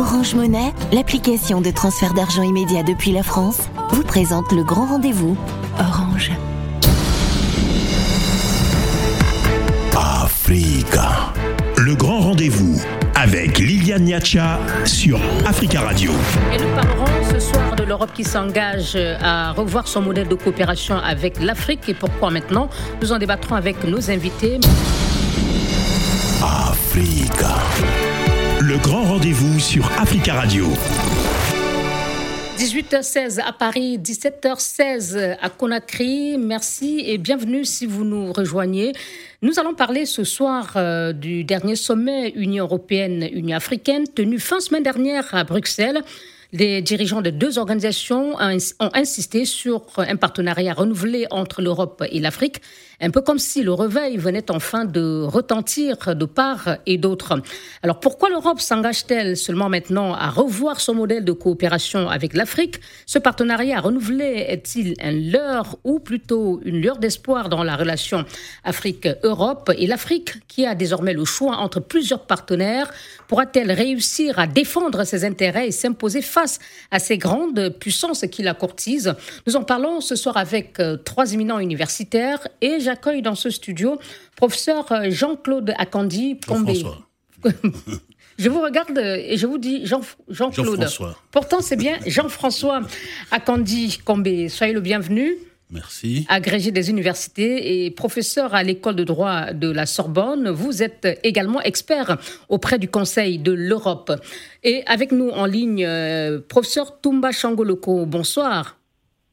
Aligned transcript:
Orange 0.00 0.34
Monnaie, 0.34 0.72
l'application 0.92 1.60
de 1.60 1.70
transfert 1.70 2.14
d'argent 2.14 2.42
immédiat 2.42 2.82
depuis 2.82 3.12
la 3.12 3.22
France, 3.22 3.68
vous 3.90 4.02
présente 4.02 4.50
le 4.50 4.64
grand 4.64 4.86
rendez-vous. 4.86 5.36
Orange. 5.78 6.30
Africa. 9.94 11.34
Le 11.76 11.94
grand 11.94 12.20
rendez-vous 12.20 12.80
avec 13.14 13.58
Liliane 13.58 14.04
Niacha 14.04 14.58
sur 14.86 15.20
Africa 15.44 15.82
Radio. 15.82 16.12
Et 16.54 16.56
nous 16.56 16.74
parlerons 16.74 17.30
ce 17.34 17.38
soir 17.38 17.76
de 17.76 17.82
l'Europe 17.82 18.12
qui 18.14 18.24
s'engage 18.24 18.96
à 19.20 19.52
revoir 19.52 19.86
son 19.86 20.00
modèle 20.00 20.28
de 20.28 20.34
coopération 20.34 20.96
avec 20.96 21.42
l'Afrique 21.42 21.86
et 21.90 21.94
pourquoi 21.94 22.30
maintenant. 22.30 22.70
Nous 23.02 23.12
en 23.12 23.18
débattrons 23.18 23.54
avec 23.54 23.84
nos 23.84 24.10
invités. 24.10 24.60
Africa. 26.42 27.58
Le 28.70 28.78
grand 28.78 29.02
rendez-vous 29.02 29.58
sur 29.58 29.90
Africa 29.98 30.32
Radio. 30.32 30.64
18h16 32.56 33.40
à 33.40 33.52
Paris, 33.52 33.98
17h16 33.98 35.38
à 35.40 35.50
Conakry. 35.50 36.38
Merci 36.38 37.02
et 37.04 37.18
bienvenue 37.18 37.64
si 37.64 37.84
vous 37.84 38.04
nous 38.04 38.32
rejoignez. 38.32 38.92
Nous 39.42 39.58
allons 39.58 39.74
parler 39.74 40.06
ce 40.06 40.22
soir 40.22 40.74
euh, 40.76 41.12
du 41.12 41.42
dernier 41.42 41.74
sommet 41.74 42.28
Union 42.36 42.62
européenne-Union 42.66 43.56
africaine 43.56 44.04
tenu 44.06 44.38
fin 44.38 44.60
semaine 44.60 44.84
dernière 44.84 45.34
à 45.34 45.42
Bruxelles. 45.42 46.02
Les 46.52 46.80
dirigeants 46.80 47.22
de 47.22 47.30
deux 47.30 47.58
organisations 47.58 48.36
ont 48.36 48.90
insisté 48.94 49.46
sur 49.46 49.82
un 49.96 50.14
partenariat 50.14 50.74
renouvelé 50.74 51.26
entre 51.32 51.60
l'Europe 51.60 52.04
et 52.08 52.20
l'Afrique 52.20 52.60
un 53.00 53.10
peu 53.10 53.20
comme 53.20 53.38
si 53.38 53.62
le 53.62 53.72
réveil 53.72 54.16
venait 54.16 54.50
enfin 54.50 54.84
de 54.84 55.22
retentir 55.22 56.14
de 56.14 56.24
part 56.24 56.76
et 56.86 56.98
d'autre. 56.98 57.40
Alors 57.82 58.00
pourquoi 58.00 58.28
l'Europe 58.28 58.60
s'engage-t-elle 58.60 59.36
seulement 59.36 59.68
maintenant 59.68 60.14
à 60.14 60.28
revoir 60.28 60.80
son 60.80 60.94
modèle 60.94 61.24
de 61.24 61.32
coopération 61.32 62.08
avec 62.08 62.34
l'Afrique? 62.34 62.80
Ce 63.06 63.18
partenariat 63.18 63.80
renouvelé 63.80 64.44
est-il 64.48 64.94
un 65.00 65.12
leurre 65.12 65.76
ou 65.84 65.98
plutôt 65.98 66.60
une 66.64 66.80
lueur 66.80 66.98
d'espoir 66.98 67.48
dans 67.48 67.62
la 67.62 67.76
relation 67.76 68.24
Afrique-Europe? 68.64 69.70
Et 69.78 69.86
l'Afrique, 69.86 70.46
qui 70.48 70.66
a 70.66 70.74
désormais 70.74 71.14
le 71.14 71.24
choix 71.24 71.56
entre 71.56 71.80
plusieurs 71.80 72.26
partenaires, 72.26 72.90
pourra-t-elle 73.28 73.72
réussir 73.72 74.38
à 74.38 74.46
défendre 74.46 75.04
ses 75.04 75.24
intérêts 75.24 75.68
et 75.68 75.72
s'imposer 75.72 76.22
face 76.22 76.58
à 76.90 76.98
ces 76.98 77.18
grandes 77.18 77.70
puissances 77.78 78.24
qui 78.30 78.42
la 78.42 78.54
courtisent? 78.54 79.14
Nous 79.46 79.56
en 79.56 79.62
parlons 79.62 80.00
ce 80.00 80.16
soir 80.16 80.36
avec 80.36 80.80
euh, 80.80 80.96
trois 80.96 81.32
éminents 81.32 81.58
universitaires 81.58 82.46
et 82.60 82.80
j'accueille 82.90 83.22
dans 83.22 83.36
ce 83.36 83.50
studio 83.50 84.00
professeur 84.34 84.90
euh, 84.90 85.10
Jean-Claude 85.10 85.72
Akandi 85.78 86.40
Combé. 86.44 86.82
Je 88.38 88.48
vous 88.48 88.60
regarde 88.62 88.98
et 88.98 89.36
je 89.36 89.46
vous 89.46 89.58
dis 89.58 89.84
Jean-Claude. 89.84 90.88
Pourtant, 91.30 91.60
c'est 91.60 91.76
bien 91.76 91.98
Jean-François 92.06 92.80
Akandi 93.30 93.98
Combé. 94.02 94.48
Soyez 94.48 94.72
le 94.72 94.80
bienvenu. 94.80 95.34
Merci. 95.70 96.24
Agrégé 96.30 96.70
des 96.70 96.88
universités 96.88 97.84
et 97.84 97.90
professeur 97.90 98.54
à 98.54 98.62
l'école 98.62 98.96
de 98.96 99.04
droit 99.04 99.52
de 99.52 99.70
la 99.70 99.84
Sorbonne. 99.84 100.48
Vous 100.48 100.82
êtes 100.82 101.20
également 101.22 101.60
expert 101.60 102.16
auprès 102.48 102.78
du 102.78 102.88
Conseil 102.88 103.38
de 103.38 103.52
l'Europe. 103.52 104.10
Et 104.64 104.84
avec 104.86 105.12
nous 105.12 105.28
en 105.28 105.44
ligne, 105.44 105.84
euh, 105.84 106.40
professeur 106.40 106.98
Toumba 107.02 107.32
Changoloko. 107.32 108.06
Bonsoir. 108.06 108.79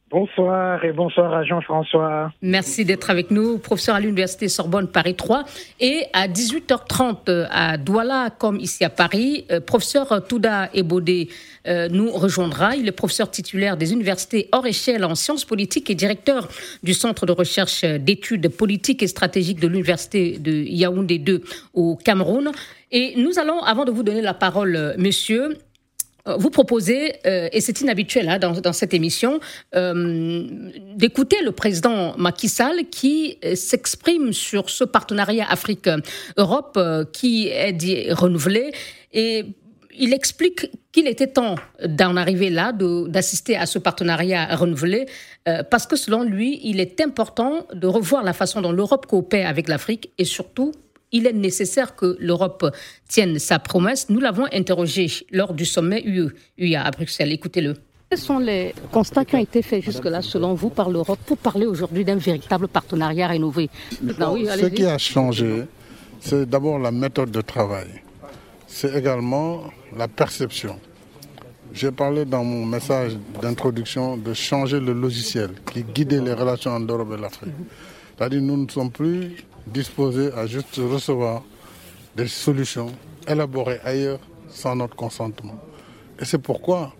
Bonsoir 0.09 0.86
et 0.86 0.94
bonsoir 0.94 1.33
à 1.33 1.44
Jean-François. 1.44 2.31
Merci 2.41 2.86
d'être 2.86 3.09
avec 3.09 3.30
nous, 3.30 3.58
professeur 3.58 3.95
à 3.95 4.00
l'Université 4.00 4.47
Sorbonne 4.47 4.88
Paris 4.88 5.16
3. 5.16 5.44
Et 5.81 6.05
à 6.14 6.30
18h30 6.30 7.47
à 7.52 7.77
Douala, 7.77 8.30
comme 8.30 8.58
ici 8.58 8.86
à 8.86 8.89
Paris, 8.89 9.45
euh, 9.52 9.59
professeur 9.59 10.25
Touda 10.25 10.69
Ebodé 10.73 11.27
euh, 11.67 11.89
nous 11.89 12.09
rejoindra. 12.09 12.77
Il 12.77 12.88
est 12.88 12.94
professeur 12.94 13.30
titulaire 13.30 13.75
des 13.75 13.91
universités 13.91 14.47
hors 14.53 14.66
échelle 14.66 15.03
en 15.03 15.14
sciences 15.14 15.44
politiques 15.44 15.89
et 15.89 15.95
directeur 15.95 16.47
du 16.83 16.93
Centre 16.93 17.26
de 17.26 17.33
recherche 17.33 17.83
d'études 17.83 18.48
politiques 18.48 19.04
et 19.04 19.08
stratégiques 19.08 19.60
de 19.60 19.67
l'Université 19.67 20.39
de 20.39 20.54
Yaoundé 20.54 21.20
2 21.20 21.42
au 21.73 21.98
Cameroun. 21.98 22.54
Et 22.92 23.15
nous 23.17 23.37
allons, 23.37 23.61
avant 23.64 23.83
de 23.83 23.92
vous 23.92 24.04
donner 24.04 24.21
la 24.21 24.33
parole, 24.33 24.95
monsieur, 24.98 25.49
euh, 25.49 25.55
vous 26.38 26.49
proposez, 26.49 27.14
euh, 27.26 27.49
et 27.52 27.61
c'est 27.61 27.82
inhabituel 27.82 28.27
hein, 28.30 28.39
dans, 28.39 28.73
cette 28.73 28.93
émission, 28.93 29.39
euh, 29.76 30.45
d'écouter 30.95 31.38
le 31.43 31.52
président 31.52 32.15
Macky 32.17 32.49
Sall 32.49 32.86
qui 32.92 33.39
s'exprime 33.55 34.33
sur 34.33 34.70
ce 34.70 34.83
partenariat 34.83 35.45
Afrique-Europe 35.49 36.80
qui 37.14 37.48
est 37.48 38.11
renouvelé. 38.11 38.71
Et 39.14 39.45
il 39.99 40.14
explique 40.14 40.70
qu'il 40.92 41.08
était 41.08 41.27
temps 41.27 41.55
d'en 41.83 42.16
arriver 42.17 42.49
là, 42.49 42.71
d'assister 42.73 43.55
à 43.55 43.66
ce 43.66 43.80
partenariat 43.80 44.55
renouvelé, 44.55 45.05
parce 45.71 45.87
que 45.87 45.95
selon 45.95 46.23
lui, 46.23 46.60
il 46.64 46.80
est 46.80 47.02
important 47.02 47.66
de 47.73 47.87
revoir 47.87 48.23
la 48.23 48.33
façon 48.33 48.61
dont 48.61 48.71
l'Europe 48.71 49.05
coopère 49.05 49.48
avec 49.48 49.67
l'Afrique 49.67 50.11
et 50.17 50.26
surtout 50.26 50.71
il 51.11 51.27
est 51.27 51.33
nécessaire 51.33 51.95
que 51.95 52.17
l'Europe 52.19 52.65
tienne 53.07 53.39
sa 53.39 53.59
promesse. 53.59 54.09
Nous 54.09 54.19
l'avons 54.19 54.45
interrogé 54.51 55.07
lors 55.31 55.53
du 55.53 55.65
sommet 55.65 56.03
UE, 56.05 56.29
UA 56.57 56.83
à 56.83 56.91
Bruxelles. 56.91 57.31
Écoutez-le. 57.31 57.75
Quels 58.09 58.19
sont 58.19 58.39
les 58.39 58.73
constats 58.91 59.25
qui 59.25 59.35
ont 59.35 59.39
été 59.39 59.61
faits 59.61 59.83
jusque-là, 59.83 60.21
selon 60.21 60.53
vous, 60.53 60.69
par 60.69 60.89
l'Europe 60.89 61.19
pour 61.25 61.37
parler 61.37 61.65
aujourd'hui 61.65 62.05
d'un 62.05 62.15
véritable 62.15 62.69
partenariat 62.69 63.27
rénové 63.27 63.69
Ce 63.91 64.65
qui 64.67 64.85
a 64.85 64.97
changé, 64.97 65.63
c'est 66.21 66.49
d'abord 66.49 66.79
la 66.79 66.91
méthode 66.91 67.31
de 67.31 67.41
travail. 67.41 67.87
C'est 68.65 68.95
également 68.95 69.63
la 69.95 70.07
perception. 70.07 70.79
J'ai 71.73 71.91
parlé 71.91 72.23
dans 72.23 72.45
mon 72.45 72.65
message 72.65 73.17
d'introduction 73.41 74.15
de 74.15 74.33
changer 74.33 74.79
le 74.79 74.93
logiciel 74.93 75.51
qui 75.71 75.83
guidait 75.83 76.21
les 76.21 76.33
relations 76.33 76.71
en 76.71 76.79
Europe 76.79 77.09
et 77.17 77.21
l'Afrique. 77.21 77.53
C'est-à-dire 78.17 78.41
nous 78.41 78.57
ne 78.57 78.69
sommes 78.69 78.91
plus 78.91 79.35
disposés 79.72 80.32
à 80.33 80.45
juste 80.45 80.76
recevoir 80.78 81.44
des 82.16 82.28
solutions 82.28 82.92
élaborées 83.28 83.80
ailleurs 83.83 84.20
sans 84.50 84.76
notre 84.76 84.95
consentement. 84.95 85.55
Et 86.20 86.26
c'est 86.26 86.38
pourquoi 86.39 86.94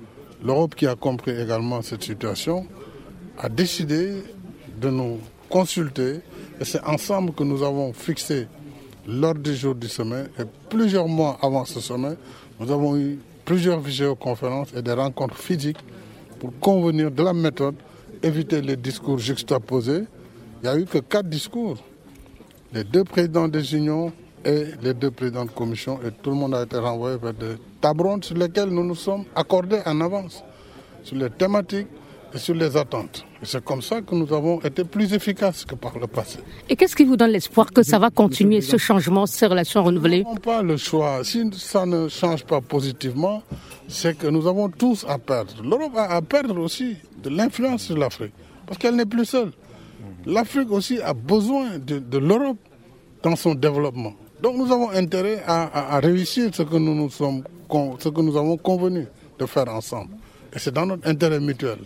l'Europe 0.44 0.76
qui 0.76 0.86
a 0.86 0.96
compris 0.96 1.32
également 1.32 1.82
cette 1.82 2.04
situation 2.04 2.68
a 3.40 3.50
décidé 3.50 4.24
de 4.80 4.90
nous 4.90 5.20
consulter 5.50 6.20
et 6.60 6.66
c'est 6.66 6.84
ensemble 6.84 7.34
que 7.34 7.44
nous 7.44 7.64
avons 7.64 7.94
fixé 7.94 8.48
l'ordre 9.08 9.42
du 9.42 9.56
jour 9.56 9.74
du 9.74 9.88
sommet 9.88 10.26
et 10.38 10.44
plusieurs 10.70 11.08
mois 11.08 11.38
avant 11.42 11.66
ce 11.66 11.80
sommet, 11.80 12.16
nous 12.60 12.72
avons 12.72 12.98
eu 12.98 13.20
plusieurs 13.46 13.80
visioconférences 13.80 14.74
et 14.76 14.82
des 14.82 14.92
rencontres 14.92 15.38
physiques 15.38 15.80
pour 16.40 16.52
convenir 16.60 17.10
de 17.10 17.24
la 17.24 17.34
méthode, 17.34 17.76
éviter 18.22 18.62
les 18.62 18.76
discours 18.76 19.18
juxtaposés. 19.18 20.04
Il 20.62 20.64
n'y 20.64 20.68
a 20.70 20.78
eu 20.78 20.86
que 20.86 20.98
quatre 20.98 21.30
discours 21.30 21.78
les 22.74 22.84
deux 22.84 23.04
présidents 23.04 23.48
des 23.48 23.76
unions 23.76 24.12
et 24.46 24.66
les 24.82 24.94
deux 24.94 25.12
présidents 25.12 25.46
de 25.46 25.52
commission 25.52 26.00
et 26.06 26.12
tout 26.12 26.30
le 26.30 26.36
monde 26.36 26.56
a 26.56 26.64
été 26.64 26.78
renvoyé 26.78 27.18
vers 27.18 27.34
des 27.34 27.56
tables 27.82 28.24
sur 28.24 28.36
lesquelles 28.36 28.70
nous 28.70 28.84
nous 28.84 28.96
sommes 28.96 29.26
accordés 29.36 29.80
en 29.86 30.00
avance, 30.02 30.44
sur 31.04 31.16
les 31.16 31.30
thématiques 31.30 31.88
et 32.34 32.38
sur 32.38 32.54
les 32.56 32.76
attentes. 32.76 33.26
Et 33.42 33.46
c'est 33.46 33.64
comme 33.64 33.82
ça 33.82 34.02
que 34.02 34.14
nous 34.14 34.32
avons 34.34 34.60
été 34.62 34.84
plus 34.84 35.14
efficaces 35.14 35.64
que 35.64 35.76
par 35.76 35.98
le 35.98 36.08
passé. 36.08 36.40
Et 36.70 36.76
qu'est-ce 36.76 36.96
qui 36.96 37.06
vous 37.06 37.16
donne 37.16 37.32
l'espoir 37.32 37.72
que 37.72 37.84
ça 37.84 38.00
va 38.00 38.10
continuer, 38.10 38.62
ce 38.62 38.78
changement, 38.78 39.26
ces 39.26 39.46
relations 39.46 39.84
renouvelées? 39.84 40.24
Nous 40.24 40.30
n'avons 40.34 40.42
pas 40.42 40.62
le 40.62 40.76
choix. 40.78 41.24
Si 41.24 41.50
ça 41.54 41.86
ne 41.86 42.10
change 42.10 42.44
pas 42.46 42.60
positivement, 42.62 43.44
c'est 43.88 44.18
que 44.18 44.28
nous 44.28 44.46
avons 44.48 44.70
tous 44.70 45.06
à 45.08 45.18
perdre. 45.18 45.54
L'Europe 45.64 45.96
a 45.96 46.16
à 46.16 46.22
perdre 46.22 46.60
aussi 46.60 46.98
de 47.24 47.30
l'influence 47.30 47.84
sur 47.84 47.98
l'Afrique, 47.98 48.34
parce 48.66 48.78
qu'elle 48.78 48.96
n'est 48.96 49.06
plus 49.06 49.26
seule 49.26 49.52
l'Afrique 50.28 50.72
aussi 50.72 51.00
a 51.02 51.14
besoin 51.14 51.80
de, 51.80 52.18
l'Europe 52.18 52.58
dans 53.24 53.36
son 53.36 53.56
développement. 53.56 54.14
Donc 54.42 54.58
nous 54.58 54.72
avons 54.72 54.90
intérêt 54.92 55.42
à, 55.48 56.00
réussir 56.00 56.54
ce 56.54 56.64
que 56.64 56.76
nous, 56.76 56.94
nous 56.94 57.10
sommes, 57.10 57.44
ce 58.00 58.10
que 58.10 58.22
nous 58.22 58.38
avons 58.38 58.58
convenu 58.58 59.08
de 59.40 59.46
faire 59.46 59.68
ensemble. 59.70 60.12
Et 60.54 60.60
c'est 60.60 60.74
dans 60.74 60.86
notre 60.86 61.08
intérêt 61.08 61.40
mutuel. 61.40 61.80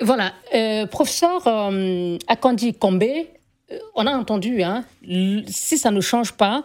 Voilà, 0.00 0.32
euh, 0.54 0.86
professeur 0.86 1.46
euh, 1.46 2.16
Akandi 2.26 2.72
Kombe, 2.72 3.02
euh, 3.02 3.78
on 3.94 4.06
a 4.06 4.12
entendu, 4.12 4.62
hein, 4.62 4.84
si 5.46 5.76
ça 5.76 5.90
ne 5.90 6.00
change 6.00 6.32
pas, 6.32 6.64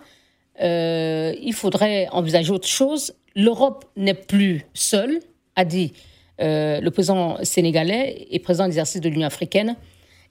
il 0.57 1.53
faudrait 1.53 2.07
envisager 2.11 2.51
autre 2.51 2.67
chose. 2.67 3.13
L'Europe 3.35 3.83
n'est 3.97 4.13
plus 4.13 4.65
seule, 4.73 5.19
a 5.57 5.65
dit 5.65 5.91
le 6.39 6.89
président 6.89 7.43
sénégalais 7.43 8.25
et 8.31 8.39
président 8.39 8.65
d'exercice 8.65 9.01
de 9.01 9.09
l'Union 9.09 9.27
africaine. 9.27 9.75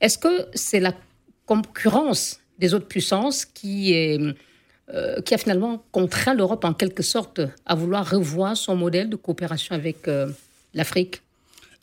Est-ce 0.00 0.19
que 0.19 0.46
c'est 0.55 0.81
la 0.81 0.93
concurrence 1.46 2.41
des 2.58 2.75
autres 2.75 2.87
puissances 2.87 3.44
qui, 3.44 3.94
euh, 3.94 5.20
qui 5.23 5.35
a 5.35 5.38
finalement 5.38 5.85
contraint 5.93 6.35
l'Europe 6.35 6.64
en 6.64 6.75
quelque 6.75 7.02
sorte 7.02 7.41
à 7.67 7.75
vouloir 7.75 8.08
revoir 8.08 8.56
son 8.56 8.76
modèle 8.76 9.08
de 9.11 9.17
coopération 9.17 9.75
avec 9.75 10.08
euh, 10.08 10.31
l'Afrique? 10.73 11.24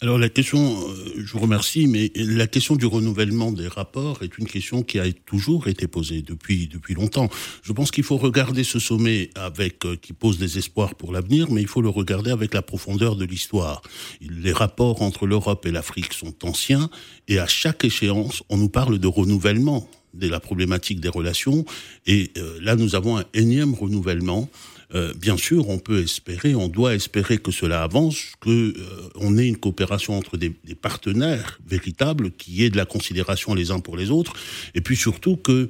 Alors 0.04 0.18
la 0.18 0.30
question, 0.30 0.90
euh, 0.90 1.14
je 1.24 1.32
vous 1.32 1.38
remercie, 1.38 1.86
mais 1.86 2.12
la 2.16 2.48
question 2.48 2.76
du 2.76 2.88
renouvellement 2.88 3.52
des 3.52 3.68
rapports 3.68 4.24
est 4.24 4.36
une 4.40 4.48
question 4.48 4.82
qui 4.82 4.98
a 4.98 5.12
toujours 5.12 5.68
été 5.68 5.86
posée 5.86 6.24
depuis 6.24 6.66
depuis 6.66 6.96
longtemps. 6.96 7.30
Je 7.62 7.72
pense 7.72 7.92
qu'il 7.92 8.04
faut 8.04 8.18
regarder 8.18 8.64
ce 8.64 8.80
sommet 8.80 9.30
avec 9.36 9.86
euh, 9.86 9.96
qui 9.96 10.14
pose 10.14 10.40
des 10.40 10.58
espoirs 10.58 10.96
pour 10.96 11.12
l'avenir, 11.12 11.52
mais 11.52 11.62
il 11.62 11.68
faut 11.68 11.84
le 11.84 11.90
regarder 11.90 12.32
avec 12.32 12.56
la 12.56 12.64
profondeur 12.64 13.16
de 13.16 13.26
l'histoire. 13.26 13.84
Les 14.22 14.54
rapports 14.54 15.04
entre 15.04 15.28
l'Europe 15.28 15.68
et 15.68 15.72
l'Afrique 15.72 16.14
sont 16.14 16.34
anciens, 16.48 16.90
et 17.28 17.38
à 17.38 17.46
chaque 17.46 17.86
échéance, 17.86 18.42
on 18.50 18.58
nous 18.58 18.70
parle 18.70 18.98
de 18.98 19.08
renouvellement 19.08 19.88
de 20.16 20.28
la 20.28 20.40
problématique 20.40 21.00
des 21.00 21.10
relations, 21.10 21.64
et 22.08 22.32
euh, 22.38 22.58
là 22.60 22.76
nous 22.76 22.96
avons 22.96 23.20
un 23.20 23.26
énième 23.36 23.76
renouvellement 23.76 24.50
euh, 24.94 25.14
bien 25.14 25.38
sûr, 25.38 25.70
on 25.70 25.80
peut 25.80 26.02
espérer, 26.02 26.54
on 26.56 26.68
doit 26.68 26.96
espérer 26.96 27.38
que 27.38 27.52
cela 27.52 27.84
avance, 27.84 28.34
que 28.42 28.50
euh, 28.50 29.10
on 29.16 29.38
ait 29.38 29.48
une 29.48 29.58
coopération 29.58 30.18
entre 30.18 30.38
des, 30.38 30.52
partenaires 30.82 31.60
véritables, 31.66 32.32
qui 32.32 32.64
ait 32.64 32.70
de 32.70 32.78
la 32.78 32.86
considération 32.86 33.54
les 33.54 33.72
uns 33.72 33.80
pour 33.80 33.96
les 33.96 34.10
autres, 34.10 34.34
et 34.76 34.82
puis 34.82 34.98
surtout 34.98 35.38
que 35.38 35.70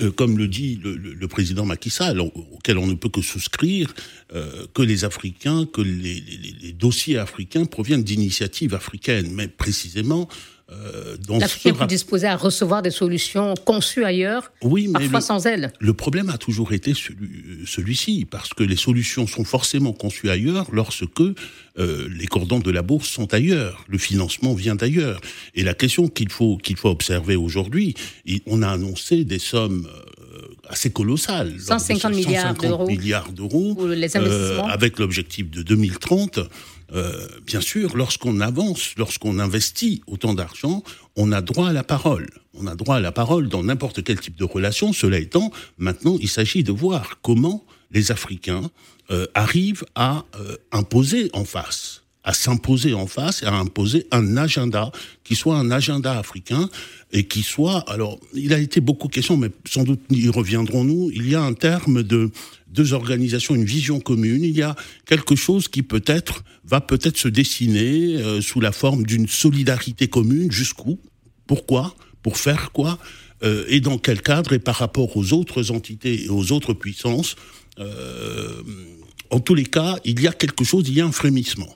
euh, 0.00 0.12
comme 0.12 0.38
le 0.38 0.46
dit 0.46 0.78
le, 0.80 1.26
président 1.26 1.64
Macky 1.64 1.90
Sall, 1.90 2.20
auquel 2.20 2.78
on 2.78 2.86
ne 2.86 2.94
peut 2.94 3.08
que 3.08 3.22
souscrire, 3.22 3.92
que 4.74 4.82
les 4.82 5.04
Africains, 5.04 5.66
que 5.66 5.80
les, 5.80 6.22
les 6.62 6.72
dossiers 6.72 7.18
africains 7.18 7.64
proviennent 7.64 8.04
d'initiatives 8.04 8.74
africaines, 8.74 9.32
mais 9.32 9.48
précisément 9.48 10.28
euh, 10.72 11.16
L'Afrique 11.28 11.66
est 11.66 11.72
plus 11.72 11.86
disposée 11.86 12.26
à 12.26 12.36
recevoir 12.36 12.82
des 12.82 12.90
solutions 12.90 13.54
conçues 13.64 14.04
ailleurs, 14.04 14.52
oui, 14.62 14.86
mais 14.86 15.00
parfois 15.00 15.20
sans 15.20 15.46
elle. 15.46 15.72
Le 15.80 15.92
problème 15.92 16.30
a 16.30 16.38
toujours 16.38 16.72
été 16.72 16.92
celui-ci, 17.66 18.26
parce 18.30 18.50
que 18.54 18.62
les 18.62 18.76
solutions 18.76 19.26
sont 19.26 19.44
forcément 19.44 19.92
conçues 19.92 20.30
ailleurs 20.30 20.66
lorsque 20.72 21.20
euh, 21.20 22.08
les 22.16 22.26
cordons 22.26 22.60
de 22.60 22.70
la 22.70 22.82
bourse 22.82 23.08
sont 23.08 23.32
ailleurs, 23.34 23.84
le 23.88 23.98
financement 23.98 24.54
vient 24.54 24.74
d'ailleurs. 24.74 25.20
Et 25.54 25.62
la 25.62 25.74
question 25.74 26.08
qu'il 26.08 26.30
faut, 26.30 26.56
qu'il 26.56 26.76
faut 26.76 26.90
observer 26.90 27.36
aujourd'hui, 27.36 27.94
on 28.46 28.62
a 28.62 28.68
annoncé 28.68 29.24
des 29.24 29.38
sommes 29.38 29.88
euh, 30.32 30.42
assez 30.68 30.90
colossales. 30.90 31.58
150 31.58 32.14
milliards 32.14 32.54
d'euros. 32.54 32.86
milliards 32.86 33.32
d'euros. 33.32 33.76
Euh, 33.80 34.58
avec 34.68 34.98
l'objectif 34.98 35.50
de 35.50 35.62
2030. 35.62 36.38
Euh, 36.92 37.26
bien 37.46 37.60
sûr, 37.60 37.96
lorsqu'on 37.96 38.40
avance, 38.40 38.94
lorsqu'on 38.96 39.38
investit 39.38 40.02
autant 40.06 40.34
d'argent, 40.34 40.82
on 41.16 41.32
a 41.32 41.40
droit 41.40 41.68
à 41.68 41.72
la 41.72 41.84
parole. 41.84 42.28
On 42.54 42.66
a 42.66 42.74
droit 42.74 42.96
à 42.96 43.00
la 43.00 43.12
parole 43.12 43.48
dans 43.48 43.62
n'importe 43.62 44.02
quel 44.02 44.20
type 44.20 44.36
de 44.36 44.44
relation. 44.44 44.92
Cela 44.92 45.18
étant, 45.18 45.52
maintenant, 45.78 46.16
il 46.20 46.28
s'agit 46.28 46.64
de 46.64 46.72
voir 46.72 47.20
comment 47.22 47.64
les 47.90 48.12
Africains 48.12 48.70
euh, 49.10 49.26
arrivent 49.34 49.84
à 49.94 50.24
euh, 50.36 50.56
imposer 50.72 51.30
en 51.32 51.44
face 51.44 51.99
à 52.22 52.34
s'imposer 52.34 52.94
en 52.94 53.06
face 53.06 53.42
et 53.42 53.46
à 53.46 53.54
imposer 53.54 54.06
un 54.10 54.36
agenda 54.36 54.92
qui 55.24 55.34
soit 55.34 55.56
un 55.56 55.70
agenda 55.70 56.18
africain 56.18 56.68
et 57.12 57.24
qui 57.24 57.42
soit 57.42 57.78
alors 57.90 58.20
il 58.34 58.52
a 58.52 58.58
été 58.58 58.80
beaucoup 58.80 59.08
question 59.08 59.36
mais 59.38 59.50
sans 59.66 59.84
doute 59.84 60.00
y 60.10 60.28
reviendrons-nous 60.28 61.10
il 61.14 61.28
y 61.28 61.34
a 61.34 61.42
un 61.42 61.54
terme 61.54 62.02
de 62.02 62.30
deux 62.70 62.92
organisations, 62.92 63.54
une 63.54 63.64
vision 63.64 64.00
commune. 64.00 64.44
Il 64.44 64.56
y 64.56 64.62
a 64.62 64.76
quelque 65.06 65.36
chose 65.36 65.68
qui 65.68 65.82
peut-être 65.82 66.44
va 66.64 66.80
peut-être 66.80 67.18
se 67.18 67.28
dessiner 67.28 68.16
euh, 68.16 68.40
sous 68.40 68.60
la 68.60 68.72
forme 68.72 69.04
d'une 69.04 69.28
solidarité 69.28 70.08
commune. 70.08 70.50
Jusqu'où? 70.50 70.98
Pourquoi? 71.46 71.94
Pour 72.22 72.36
faire 72.36 72.70
quoi? 72.72 72.98
Euh, 73.42 73.64
Et 73.68 73.80
dans 73.80 73.98
quel 73.98 74.22
cadre? 74.22 74.52
Et 74.52 74.58
par 74.58 74.76
rapport 74.76 75.16
aux 75.16 75.32
autres 75.32 75.70
entités 75.70 76.24
et 76.24 76.28
aux 76.28 76.52
autres 76.52 76.74
puissances 76.74 77.36
euh, 77.78 78.62
En 79.30 79.40
tous 79.40 79.54
les 79.54 79.66
cas, 79.66 79.98
il 80.04 80.20
y 80.20 80.28
a 80.28 80.32
quelque 80.32 80.64
chose, 80.64 80.84
il 80.88 80.94
y 80.94 81.00
a 81.00 81.06
un 81.06 81.12
frémissement. 81.12 81.74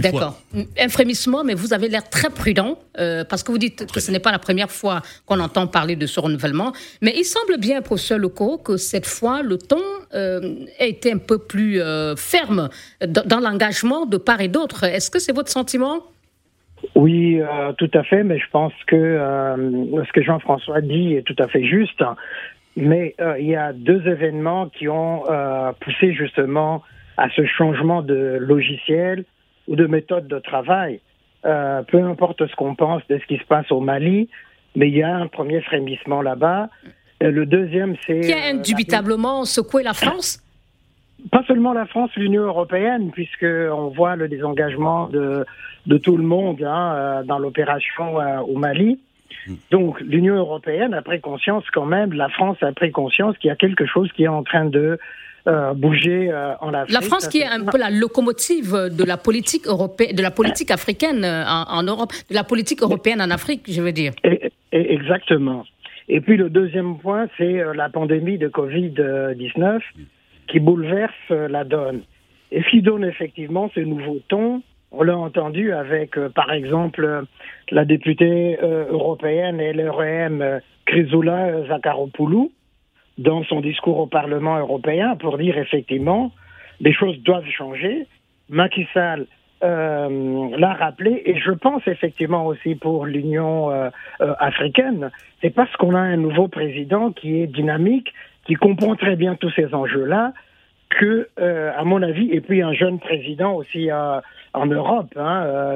D'accord. 0.00 0.40
Un 0.78 0.88
frémissement, 0.88 1.44
mais 1.44 1.54
vous 1.54 1.72
avez 1.72 1.88
l'air 1.88 2.08
très 2.08 2.30
prudent, 2.30 2.78
euh, 2.98 3.24
parce 3.24 3.42
que 3.42 3.52
vous 3.52 3.58
dites 3.58 3.90
que 3.92 4.00
ce 4.00 4.10
n'est 4.10 4.20
pas 4.20 4.32
la 4.32 4.38
première 4.38 4.70
fois 4.70 5.00
qu'on 5.24 5.40
entend 5.40 5.66
parler 5.66 5.96
de 5.96 6.06
ce 6.06 6.20
renouvellement. 6.20 6.72
Mais 7.02 7.12
il 7.16 7.24
semble 7.24 7.58
bien, 7.58 7.80
professeur 7.82 8.18
Leco, 8.18 8.58
que 8.58 8.76
cette 8.76 9.06
fois, 9.06 9.42
le 9.42 9.58
ton 9.58 9.82
euh, 10.14 10.54
a 10.78 10.84
été 10.84 11.12
un 11.12 11.18
peu 11.18 11.38
plus 11.38 11.80
euh, 11.80 12.14
ferme 12.16 12.68
dans, 13.06 13.40
l'engagement 13.40 14.06
de 14.06 14.16
part 14.16 14.40
et 14.40 14.48
d'autre. 14.48 14.84
Est-ce 14.84 15.10
que 15.10 15.18
c'est 15.18 15.34
votre 15.34 15.50
sentiment? 15.50 16.00
Oui, 16.94 17.40
tout 17.78 17.90
à 17.94 18.02
fait, 18.02 18.22
mais 18.22 18.38
je 18.38 18.48
pense 18.52 18.72
que 18.86 18.96
ce 18.96 20.12
que 20.12 20.22
Jean-François 20.22 20.82
dit 20.82 21.14
est 21.14 21.22
tout 21.22 21.36
à 21.38 21.48
fait 21.48 21.64
juste. 21.64 22.02
Mais 22.76 23.14
il 23.38 23.46
y 23.46 23.56
a 23.56 23.72
deux 23.72 24.06
événements 24.06 24.68
qui 24.68 24.88
ont 24.88 25.24
poussé 25.80 26.12
justement 26.12 26.82
à 27.16 27.28
ce 27.30 27.44
changement 27.46 28.02
de 28.02 28.36
logiciel 28.38 29.24
ou 29.68 29.76
de 29.76 29.86
méthode 29.86 30.28
de 30.28 30.38
travail. 30.38 31.00
Euh, 31.44 31.82
peu 31.82 32.02
importe 32.02 32.46
ce 32.46 32.54
qu'on 32.56 32.74
pense 32.74 33.02
de 33.08 33.18
ce 33.18 33.26
qui 33.26 33.36
se 33.36 33.44
passe 33.44 33.70
au 33.70 33.80
Mali, 33.80 34.28
mais 34.74 34.88
il 34.88 34.96
y 34.96 35.02
a 35.02 35.14
un 35.14 35.28
premier 35.28 35.60
frémissement 35.60 36.22
là-bas. 36.22 36.68
Le 37.20 37.46
deuxième, 37.46 37.94
c'est... 38.06 38.20
Qui 38.20 38.32
a 38.32 38.48
euh, 38.48 38.54
indubitablement 38.54 39.44
secoué 39.44 39.82
la 39.82 39.94
France? 39.94 40.42
Pas 41.30 41.42
seulement 41.46 41.72
la 41.72 41.86
France, 41.86 42.10
l'Union 42.16 42.42
européenne, 42.42 43.10
puisqu'on 43.10 43.88
voit 43.88 44.16
le 44.16 44.28
désengagement 44.28 45.08
de, 45.08 45.44
de 45.86 45.98
tout 45.98 46.16
le 46.16 46.24
monde 46.24 46.62
hein, 46.62 46.92
euh, 46.94 47.22
dans 47.22 47.38
l'opération 47.38 48.16
au 48.16 48.56
Mali. 48.58 49.00
Hmm. 49.46 49.54
Donc 49.70 50.00
l'Union 50.00 50.36
européenne 50.36 50.94
a 50.94 51.02
pris 51.02 51.20
conscience 51.20 51.64
quand 51.72 51.86
même, 51.86 52.12
la 52.12 52.28
France 52.28 52.58
a 52.62 52.72
pris 52.72 52.90
conscience 52.92 53.36
qu'il 53.38 53.48
y 53.48 53.52
a 53.52 53.56
quelque 53.56 53.86
chose 53.86 54.10
qui 54.12 54.24
est 54.24 54.28
en 54.28 54.42
train 54.42 54.66
de 54.66 54.98
euh, 55.48 55.74
bouger 55.74 56.28
euh, 56.28 56.54
en 56.60 56.74
Afrique. 56.74 56.92
La 56.92 57.00
France 57.02 57.28
qui 57.28 57.38
est 57.38 57.46
un 57.46 57.64
peu 57.64 57.78
la 57.78 57.90
locomotive 57.90 58.90
de 58.90 59.04
la 59.04 59.16
politique 59.16 59.68
européenne, 59.68 60.16
de 60.16 60.22
la 60.22 60.32
politique 60.32 60.72
africaine 60.72 61.24
euh, 61.24 61.44
en, 61.46 61.84
Europe, 61.84 62.12
de 62.28 62.34
la 62.34 62.42
politique 62.42 62.82
européenne 62.82 63.22
en 63.22 63.30
Afrique, 63.30 63.62
je 63.68 63.80
veux 63.80 63.92
dire. 63.92 64.12
exactement. 64.72 65.64
Et 66.08 66.20
puis 66.20 66.36
le 66.36 66.50
deuxième 66.50 66.98
point, 66.98 67.28
c'est 67.38 67.62
la 67.74 67.88
pandémie 67.88 68.38
de 68.38 68.48
Covid-19 68.48 69.80
qui 70.48 70.58
bouleverse 70.58 71.14
la 71.30 71.62
donne. 71.62 72.00
Et 72.50 72.62
ce 72.62 72.70
qui 72.70 72.82
donne 72.82 73.04
effectivement 73.04 73.70
ce 73.72 73.80
nouveau 73.80 74.18
ton, 74.26 74.62
on 74.90 75.04
l'a 75.04 75.16
entendu 75.16 75.72
avec, 75.72 76.18
par 76.34 76.52
exemple, 76.52 77.24
la 77.70 77.84
députée 77.84 78.58
européenne 78.62 79.60
et 79.60 79.72
l'ERM 79.72 80.60
Chrysoula 80.86 81.66
Zakharopoulou, 81.68 82.50
dans 83.18 83.44
son 83.44 83.60
discours 83.60 83.98
au 83.98 84.06
Parlement 84.06 84.58
européen 84.58 85.16
pour 85.16 85.38
dire 85.38 85.56
effectivement 85.58 86.32
les 86.80 86.92
choses 86.92 87.18
doivent 87.20 87.48
changer. 87.48 88.06
Macky 88.48 88.86
Sall 88.92 89.26
euh, 89.64 90.50
l'a 90.58 90.74
rappelé 90.74 91.22
et 91.24 91.38
je 91.38 91.50
pense 91.50 91.82
effectivement 91.86 92.46
aussi 92.46 92.74
pour 92.74 93.06
l'Union 93.06 93.70
euh, 93.70 93.88
euh, 94.20 94.34
africaine, 94.38 95.10
c'est 95.40 95.50
parce 95.50 95.74
qu'on 95.76 95.94
a 95.94 95.98
un 95.98 96.18
nouveau 96.18 96.48
président 96.48 97.10
qui 97.10 97.40
est 97.40 97.46
dynamique, 97.46 98.12
qui 98.46 98.54
comprend 98.54 98.94
très 98.96 99.16
bien 99.16 99.34
tous 99.34 99.50
ces 99.56 99.74
enjeux-là, 99.74 100.34
que, 100.90 101.28
à 101.36 101.82
mon 101.84 102.00
avis, 102.00 102.30
et 102.30 102.40
puis 102.40 102.62
un 102.62 102.72
jeune 102.72 103.00
président 103.00 103.54
aussi 103.54 103.90
en 103.92 104.66
Europe, 104.66 105.12
hein, 105.16 105.68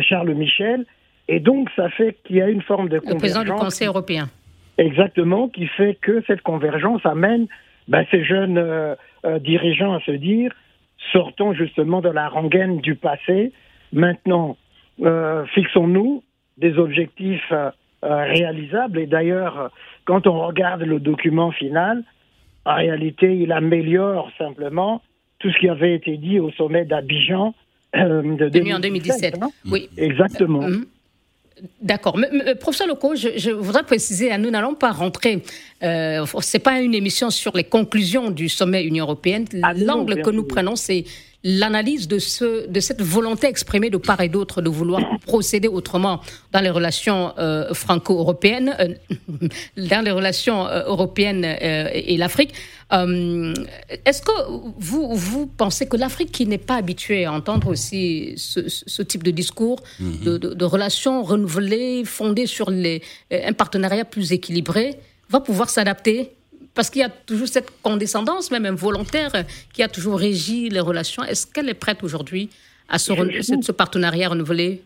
Charles 0.00 0.34
Michel, 0.34 0.84
et 1.28 1.40
donc 1.40 1.70
ça 1.74 1.88
fait 1.88 2.14
qu'il 2.24 2.36
y 2.36 2.42
a 2.42 2.48
une 2.48 2.62
forme 2.62 2.88
de. 2.88 2.96
Le 2.96 3.16
président 3.16 3.42
du 3.42 3.52
Conseil 3.52 3.86
européen. 3.86 4.28
Exactement, 4.78 5.48
qui 5.48 5.66
fait 5.66 5.98
que 6.00 6.22
cette 6.28 6.42
convergence 6.42 7.04
amène 7.04 7.48
ben, 7.88 8.04
ces 8.12 8.24
jeunes 8.24 8.58
euh, 8.58 8.94
euh, 9.24 9.40
dirigeants 9.40 9.94
à 9.94 10.00
se 10.00 10.12
dire 10.12 10.52
sortons 11.12 11.52
justement 11.52 12.00
de 12.00 12.08
la 12.08 12.28
rengaine 12.28 12.80
du 12.80 12.94
passé. 12.94 13.52
Maintenant, 13.92 14.56
euh, 15.02 15.44
fixons-nous 15.46 16.22
des 16.58 16.76
objectifs 16.78 17.52
réalisables. 18.02 18.98
Et 18.98 19.06
d'ailleurs, 19.06 19.70
quand 20.04 20.26
on 20.26 20.46
regarde 20.46 20.82
le 20.82 21.00
document 21.00 21.50
final, 21.52 22.02
en 22.64 22.74
réalité, 22.74 23.36
il 23.36 23.52
améliore 23.52 24.30
simplement 24.38 25.02
tout 25.38 25.50
ce 25.50 25.58
qui 25.58 25.68
avait 25.68 25.94
été 25.94 26.16
dit 26.16 26.40
au 26.40 26.50
sommet 26.52 26.84
d'Abidjan 26.84 27.54
de 27.94 28.48
2017. 28.48 29.38
oui. 29.70 29.88
Exactement. 29.96 30.60
Mm-hmm. 30.60 30.84
D'accord. 31.80 32.18
Professeur 32.60 32.86
Loco, 32.86 33.14
je, 33.14 33.50
voudrais 33.50 33.82
préciser, 33.82 34.30
hein, 34.30 34.38
nous 34.38 34.50
n'allons 34.50 34.74
pas 34.74 34.92
rentrer, 34.92 35.42
euh, 35.82 36.24
ce 36.26 36.56
n'est 36.56 36.62
pas 36.62 36.80
une 36.80 36.94
émission 36.94 37.30
sur 37.30 37.56
les 37.56 37.64
conclusions 37.64 38.30
du 38.30 38.48
sommet 38.48 38.84
Union 38.84 39.04
européenne. 39.04 39.46
Ah 39.62 39.72
L'angle 39.74 40.22
que 40.22 40.30
nous 40.30 40.44
prenons, 40.44 40.76
c'est 40.76 41.04
l'analyse 41.48 42.08
de, 42.08 42.18
ce, 42.18 42.68
de 42.68 42.80
cette 42.80 43.00
volonté 43.00 43.46
exprimée 43.46 43.88
de 43.88 43.96
part 43.96 44.20
et 44.20 44.28
d'autre 44.28 44.60
de 44.60 44.68
vouloir 44.68 45.00
procéder 45.24 45.66
autrement 45.66 46.20
dans 46.52 46.60
les 46.60 46.68
relations 46.68 47.32
euh, 47.38 47.72
franco-européennes, 47.72 48.76
euh, 48.78 49.48
dans 49.76 50.04
les 50.04 50.10
relations 50.10 50.66
euh, 50.66 50.84
européennes 50.84 51.44
et, 51.44 52.16
l'Afrique. 52.18 52.52
Est-ce 52.90 54.22
que 54.22 54.32
vous, 54.78 55.14
vous 55.14 55.46
pensez 55.46 55.86
que 55.86 55.96
l'Afrique, 55.96 56.32
qui 56.32 56.46
n'est 56.46 56.58
pas 56.58 56.76
habituée 56.76 57.24
à 57.24 57.32
entendre 57.32 57.68
aussi 57.68 58.34
ce, 58.36 59.02
type 59.02 59.22
de 59.22 59.30
discours, 59.30 59.82
mhm. 60.00 60.24
de, 60.24 60.36
de, 60.36 60.64
relations 60.64 61.22
renouvelées, 61.22 62.04
fondées 62.04 62.46
sur 62.46 62.70
les, 62.70 63.02
un 63.30 63.52
partenariat 63.54 64.04
plus 64.04 64.32
équilibré, 64.32 64.96
va 65.30 65.40
pouvoir 65.40 65.70
s'adapter 65.70 66.32
parce 66.78 66.90
qu'il 66.90 67.00
y 67.00 67.04
a 67.04 67.08
toujours 67.08 67.48
cette 67.48 67.72
condescendance, 67.82 68.52
même 68.52 68.64
involontaire, 68.64 69.32
qui 69.72 69.82
a 69.82 69.88
toujours 69.88 70.16
régi 70.16 70.68
les 70.68 70.78
relations. 70.78 71.24
Est-ce 71.24 71.44
qu'elle 71.44 71.68
est 71.68 71.74
prête 71.74 72.04
aujourd'hui 72.04 72.50
à 72.88 73.00
ce, 73.00 73.12
ce 73.42 73.72
partenariat 73.72 74.28
renouvelé 74.28 74.80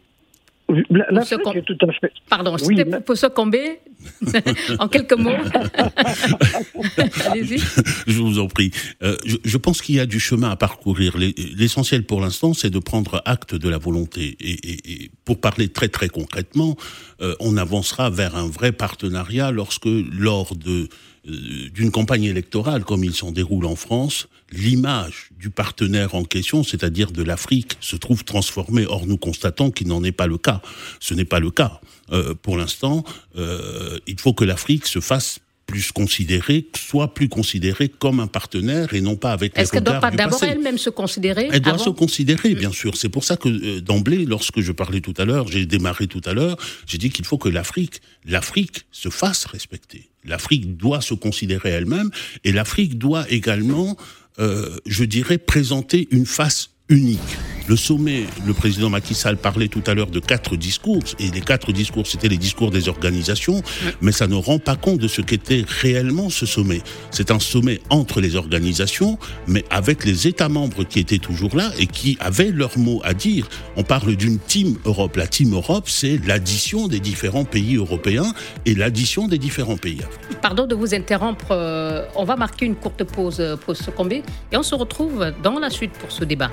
L'Afrique 0.89 1.41
est 1.55 1.61
tout 1.61 1.77
à 1.87 1.93
fait. 1.93 2.11
Pardon, 2.31 2.57
c'était 2.57 2.87
pour 3.03 3.15
se 3.19 3.27
comber 3.27 3.81
en 4.79 4.89
quelques 4.89 5.13
mots. 5.13 5.31
Allez-y. 7.27 7.59
Je 8.07 8.21
vous 8.21 8.39
en 8.39 8.49
prie. 8.49 8.71
Euh, 9.03 9.17
je, 9.25 9.57
pense 9.57 9.83
qu'il 9.83 9.97
y 9.97 10.01
a 10.01 10.07
du 10.07 10.21
chemin 10.21 10.51
à 10.51 10.57
parcourir. 10.57 11.17
L'essentiel 11.17 12.05
pour 12.05 12.21
l'instant, 12.21 12.55
c'est 12.55 12.71
de 12.71 12.79
prendre 12.79 13.23
acte 13.25 13.55
de 13.55 13.69
la 13.69 13.79
volonté. 13.79 14.37
Et, 14.41 15.11
pour 15.25 15.41
parler 15.41 15.69
très 15.69 15.89
très 15.89 16.09
concrètement, 16.09 16.77
euh, 17.21 17.35
on 17.41 17.57
avancera 17.57 18.11
vers 18.11 18.37
un 18.37 18.49
vrai 18.49 18.73
partenariat 18.73 19.51
lorsque, 19.51 19.87
lors 19.87 20.57
de 20.57 20.89
euh, 21.29 21.69
d'une 21.73 21.93
campagne 21.93 22.25
électorale 22.25 22.85
comme 22.85 23.05
il 23.05 23.15
s'en 23.15 23.31
déroule 23.31 23.67
en 23.67 23.77
France, 23.77 24.27
l'image 24.51 25.31
du 25.39 25.51
partenaire 25.51 26.17
en 26.17 26.25
question, 26.25 26.65
c'est-à-dire 26.65 27.13
de 27.13 27.23
l'Afrique, 27.23 27.77
se 27.81 27.95
trouve 27.95 28.25
transformée. 28.25 28.87
Or, 28.87 29.07
nous 29.07 29.19
constatons 29.19 29.71
qu'il 29.71 29.87
n'en 29.87 30.03
est 30.03 30.13
pas 30.13 30.27
le 30.27 30.37
cas. 30.37 30.61
Ce 30.99 31.15
n'est 31.15 31.25
pas 31.25 31.39
le 31.39 31.53
cas. 31.53 31.81
Euh, 32.13 32.35
pour 32.35 32.57
l'instant, 32.57 33.05
euh, 33.37 33.99
il 34.07 34.21
faut 34.21 34.33
que 34.33 34.45
l'Afrique 34.45 34.87
se 34.87 35.01
fasse 35.01 35.41
plus 35.67 35.93
considérée, 35.93 36.67
soit 36.77 37.15
plus 37.15 37.29
considérée 37.29 37.89
comme 37.89 38.21
un 38.21 38.27
partenaire 38.27 38.93
et 38.93 39.01
non 39.01 39.17
pas 39.17 39.33
avec 39.33 39.57
Est-ce 39.59 39.73
qu'elle 39.73 39.85
doit 39.85 40.01
pas 40.01 40.11
d'abord 40.11 40.43
elle-même 40.43 40.77
se 40.77 40.91
considérer 40.91 41.49
Elle 41.51 41.61
doit 41.61 41.79
se 41.79 41.89
considérer, 41.89 42.55
bien 42.55 42.73
sûr. 42.73 42.97
C'est 42.97 43.09
pour 43.09 43.25
ça 43.25 43.37
que 43.37 43.49
euh, 43.49 43.81
d'emblée, 43.81 44.27
lorsque 44.27 44.61
je 44.61 44.73
parlais 44.73 45.01
tout 45.01 45.15
à 45.17 45.25
l'heure, 45.25 45.49
j'ai 45.49 45.65
démarré 45.65 46.09
tout 46.09 46.21
à 46.25 46.35
l'heure, 46.35 46.57
j'ai 46.87 46.99
dit 46.99 47.11
qu'il 47.11 47.25
faut 47.25 47.39
que 47.39 47.49
l'Afrique, 47.49 48.03
l'Afrique 48.27 48.85
se 48.91 49.09
fasse 49.09 49.47
respecter. 49.47 50.11
L'Afrique 50.25 50.77
doit 50.77 51.01
se 51.01 51.15
considérer 51.15 51.71
elle-même 51.71 52.11
et 52.45 52.53
l'Afrique 52.53 52.99
doit 52.99 53.25
également, 53.31 53.97
euh, 54.39 54.79
je 54.85 55.05
dirais, 55.05 55.39
présenter 55.39 56.07
une 56.11 56.27
face 56.27 56.71
unique. 56.93 57.39
Le 57.69 57.77
sommet, 57.77 58.25
le 58.45 58.53
président 58.55 58.91
Macky 58.91 59.15
Sall 59.15 59.37
parlait 59.37 59.69
tout 59.69 59.83
à 59.87 59.95
l'heure 59.95 60.11
de 60.11 60.19
quatre 60.19 60.57
discours, 60.57 61.03
et 61.21 61.31
les 61.31 61.41
quatre 61.41 61.73
discours, 61.73 62.07
c'était 62.07 62.29
les 62.29 62.37
discours 62.37 62.71
des 62.71 62.89
organisations, 62.89 63.63
mais 64.01 64.11
ça 64.11 64.27
ne 64.27 64.35
rend 64.35 64.59
pas 64.59 64.75
compte 64.75 64.99
de 64.99 65.07
ce 65.09 65.21
qu'était 65.21 65.65
réellement 65.81 66.29
ce 66.29 66.45
sommet. 66.45 66.81
C'est 67.11 67.31
un 67.31 67.39
sommet 67.39 67.81
entre 67.89 68.21
les 68.21 68.35
organisations, 68.35 69.17
mais 69.47 69.65
avec 69.71 70.05
les 70.05 70.27
États 70.27 70.49
membres 70.49 70.83
qui 70.85 70.99
étaient 70.99 71.19
toujours 71.19 71.57
là 71.57 71.71
et 71.79 71.87
qui 71.87 72.17
avaient 72.21 72.51
leur 72.51 72.77
mot 72.79 73.01
à 73.05 73.15
dire. 73.15 73.49
On 73.77 73.85
parle 73.85 74.17
d'une 74.17 74.39
Team 74.39 74.77
Europe. 74.85 75.17
La 75.17 75.29
Team 75.29 75.55
Europe, 75.55 75.89
c'est 75.89 76.19
l'addition 76.27 76.89
des 76.89 77.01
différents 77.01 77.45
pays 77.45 77.77
européens 77.77 78.35
et 78.67 78.75
l'addition 78.75 79.29
des 79.29 79.39
différents 79.39 79.77
pays 79.77 80.01
Pardon 80.41 80.67
de 80.67 80.75
vous 80.75 80.95
interrompre, 80.95 81.47
euh, 81.53 82.05
on 82.17 82.25
va 82.25 82.37
marquer 82.37 82.67
une 82.67 82.75
courte 82.75 83.05
pause 83.05 83.37
euh, 83.41 83.57
pour 83.57 83.77
ce 83.77 83.91
combat 83.91 84.17
et 84.51 84.57
on 84.57 84.63
se 84.63 84.75
retrouve 84.75 85.33
dans 85.43 85.59
la 85.59 85.71
suite 85.71 85.93
pour 85.93 86.11
ce 86.11 86.25
débat. 86.25 86.51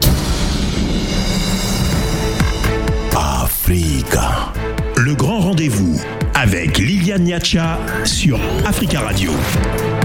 Africa. 3.16 4.52
Le 4.98 5.16
grand 5.16 5.40
rendez-vous 5.40 6.00
avec 6.42 6.78
Liliane 6.78 7.24
Niacha 7.24 7.78
sur 8.06 8.40
Africa 8.66 9.02
Radio. 9.02 9.32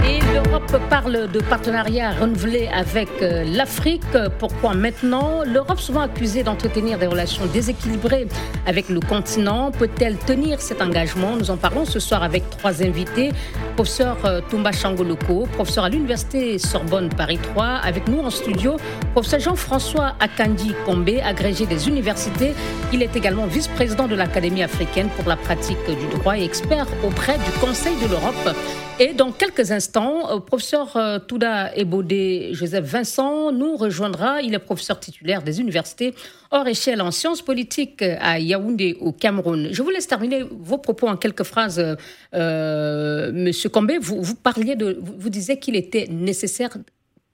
Et 0.04 0.18
l'Europe 0.34 0.76
parle 0.90 1.30
de 1.30 1.38
partenariat 1.38 2.10
renouvelé 2.10 2.68
avec 2.74 3.08
euh, 3.22 3.44
l'Afrique. 3.44 4.02
Pourquoi 4.40 4.74
maintenant? 4.74 5.44
L'Europe, 5.44 5.78
souvent 5.78 6.00
accusée 6.00 6.42
d'entretenir 6.42 6.98
des 6.98 7.06
relations 7.06 7.46
déséquilibrées 7.46 8.26
avec 8.66 8.88
le 8.88 8.98
continent, 8.98 9.70
peut-elle 9.70 10.16
tenir 10.16 10.60
cet 10.60 10.82
engagement? 10.82 11.36
Nous 11.36 11.52
en 11.52 11.56
parlons 11.56 11.84
ce 11.84 12.00
soir 12.00 12.24
avec 12.24 12.50
trois 12.50 12.82
invités. 12.82 13.30
Professeur 13.76 14.16
euh, 14.24 14.40
Toumba 14.50 14.72
Changoloko, 14.72 15.46
professeur 15.52 15.84
à 15.84 15.88
l'Université 15.88 16.58
Sorbonne 16.58 17.10
Paris 17.10 17.38
3. 17.54 17.64
Avec 17.64 18.08
nous 18.08 18.18
en 18.18 18.30
studio, 18.30 18.76
professeur 19.12 19.38
Jean-François 19.38 20.14
Akandi 20.18 20.74
Kombe, 20.84 21.10
agrégé 21.24 21.64
des 21.66 21.88
universités. 21.88 22.54
Il 22.92 23.02
est 23.02 23.14
également 23.14 23.46
vice-président 23.46 24.08
de 24.08 24.16
l'Académie 24.16 24.64
africaine 24.64 25.08
pour 25.16 25.28
la 25.28 25.36
pratique 25.36 25.78
du 25.86 26.18
droit 26.18 26.23
et 26.32 26.42
expert 26.42 26.86
auprès 27.04 27.36
du 27.36 27.50
Conseil 27.60 27.94
de 27.96 28.08
l'Europe. 28.08 28.56
Et 28.98 29.12
dans 29.12 29.30
quelques 29.30 29.72
instants, 29.72 30.30
euh, 30.30 30.40
professeur 30.40 30.96
euh, 30.96 31.18
Touda 31.18 31.76
Ebodé 31.76 32.50
Joseph 32.52 32.84
Vincent 32.84 33.52
nous 33.52 33.76
rejoindra. 33.76 34.40
Il 34.40 34.54
est 34.54 34.58
professeur 34.58 34.98
titulaire 34.98 35.42
des 35.42 35.60
universités 35.60 36.14
hors 36.50 36.66
échelle 36.66 37.02
en 37.02 37.10
sciences 37.10 37.42
politiques 37.42 38.02
à 38.02 38.38
Yaoundé 38.38 38.96
au 39.00 39.12
Cameroun. 39.12 39.68
Je 39.70 39.82
vous 39.82 39.90
laisse 39.90 40.06
terminer 40.06 40.44
vos 40.50 40.78
propos 40.78 41.08
en 41.08 41.16
quelques 41.16 41.42
phrases, 41.42 41.96
euh, 42.34 43.32
Monsieur 43.32 43.68
Combé. 43.68 43.98
Vous, 43.98 44.22
vous 44.22 44.34
parliez 44.34 44.76
de, 44.76 44.98
vous 45.02 45.28
disiez 45.28 45.58
qu'il 45.58 45.76
était 45.76 46.06
nécessaire 46.08 46.78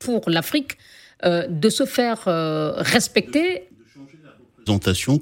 pour 0.00 0.28
l'Afrique 0.28 0.78
de 1.22 1.68
se 1.68 1.84
faire 1.84 2.22
respecter 2.78 3.69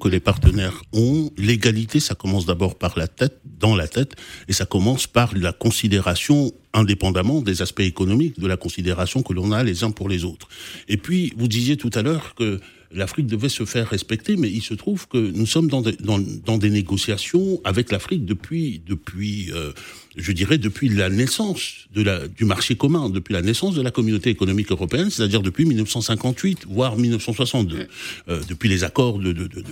que 0.00 0.08
les 0.08 0.20
partenaires 0.20 0.82
ont. 0.92 1.30
L'égalité, 1.36 2.00
ça 2.00 2.14
commence 2.14 2.46
d'abord 2.46 2.76
par 2.76 2.98
la 2.98 3.08
tête, 3.08 3.40
dans 3.44 3.74
la 3.74 3.88
tête, 3.88 4.14
et 4.48 4.52
ça 4.52 4.66
commence 4.66 5.06
par 5.06 5.34
la 5.34 5.52
considération, 5.52 6.52
indépendamment 6.74 7.40
des 7.40 7.62
aspects 7.62 7.80
économiques, 7.80 8.38
de 8.38 8.46
la 8.46 8.56
considération 8.56 9.22
que 9.22 9.32
l'on 9.32 9.52
a 9.52 9.62
les 9.62 9.84
uns 9.84 9.90
pour 9.90 10.08
les 10.08 10.24
autres. 10.24 10.48
Et 10.88 10.96
puis, 10.96 11.32
vous 11.36 11.48
disiez 11.48 11.76
tout 11.76 11.90
à 11.94 12.02
l'heure 12.02 12.34
que 12.34 12.60
l'Afrique 12.92 13.26
devait 13.26 13.48
se 13.48 13.64
faire 13.64 13.88
respecter, 13.88 14.36
mais 14.36 14.50
il 14.50 14.62
se 14.62 14.74
trouve 14.74 15.08
que 15.08 15.18
nous 15.18 15.46
sommes 15.46 15.68
dans 15.68 15.82
des, 15.82 15.92
dans, 15.92 16.18
dans 16.18 16.58
des 16.58 16.70
négociations 16.70 17.60
avec 17.64 17.90
l'Afrique 17.92 18.24
depuis, 18.24 18.80
depuis 18.86 19.50
euh, 19.52 19.72
je 20.16 20.32
dirais, 20.32 20.58
depuis 20.58 20.88
la 20.88 21.08
naissance 21.08 21.86
de 21.94 22.02
la, 22.02 22.28
du 22.28 22.44
marché 22.44 22.76
commun, 22.76 23.08
depuis 23.08 23.32
la 23.32 23.42
naissance 23.42 23.74
de 23.74 23.82
la 23.82 23.90
communauté 23.90 24.30
économique 24.30 24.70
européenne, 24.70 25.10
c'est-à-dire 25.10 25.42
depuis 25.42 25.64
1958, 25.64 26.66
voire 26.68 26.96
1962. 26.96 27.88
Euh, 28.28 28.40
depuis 28.48 28.68
les 28.68 28.84
accords 28.84 29.18
de, 29.18 29.32
de, 29.32 29.46
de, 29.46 29.62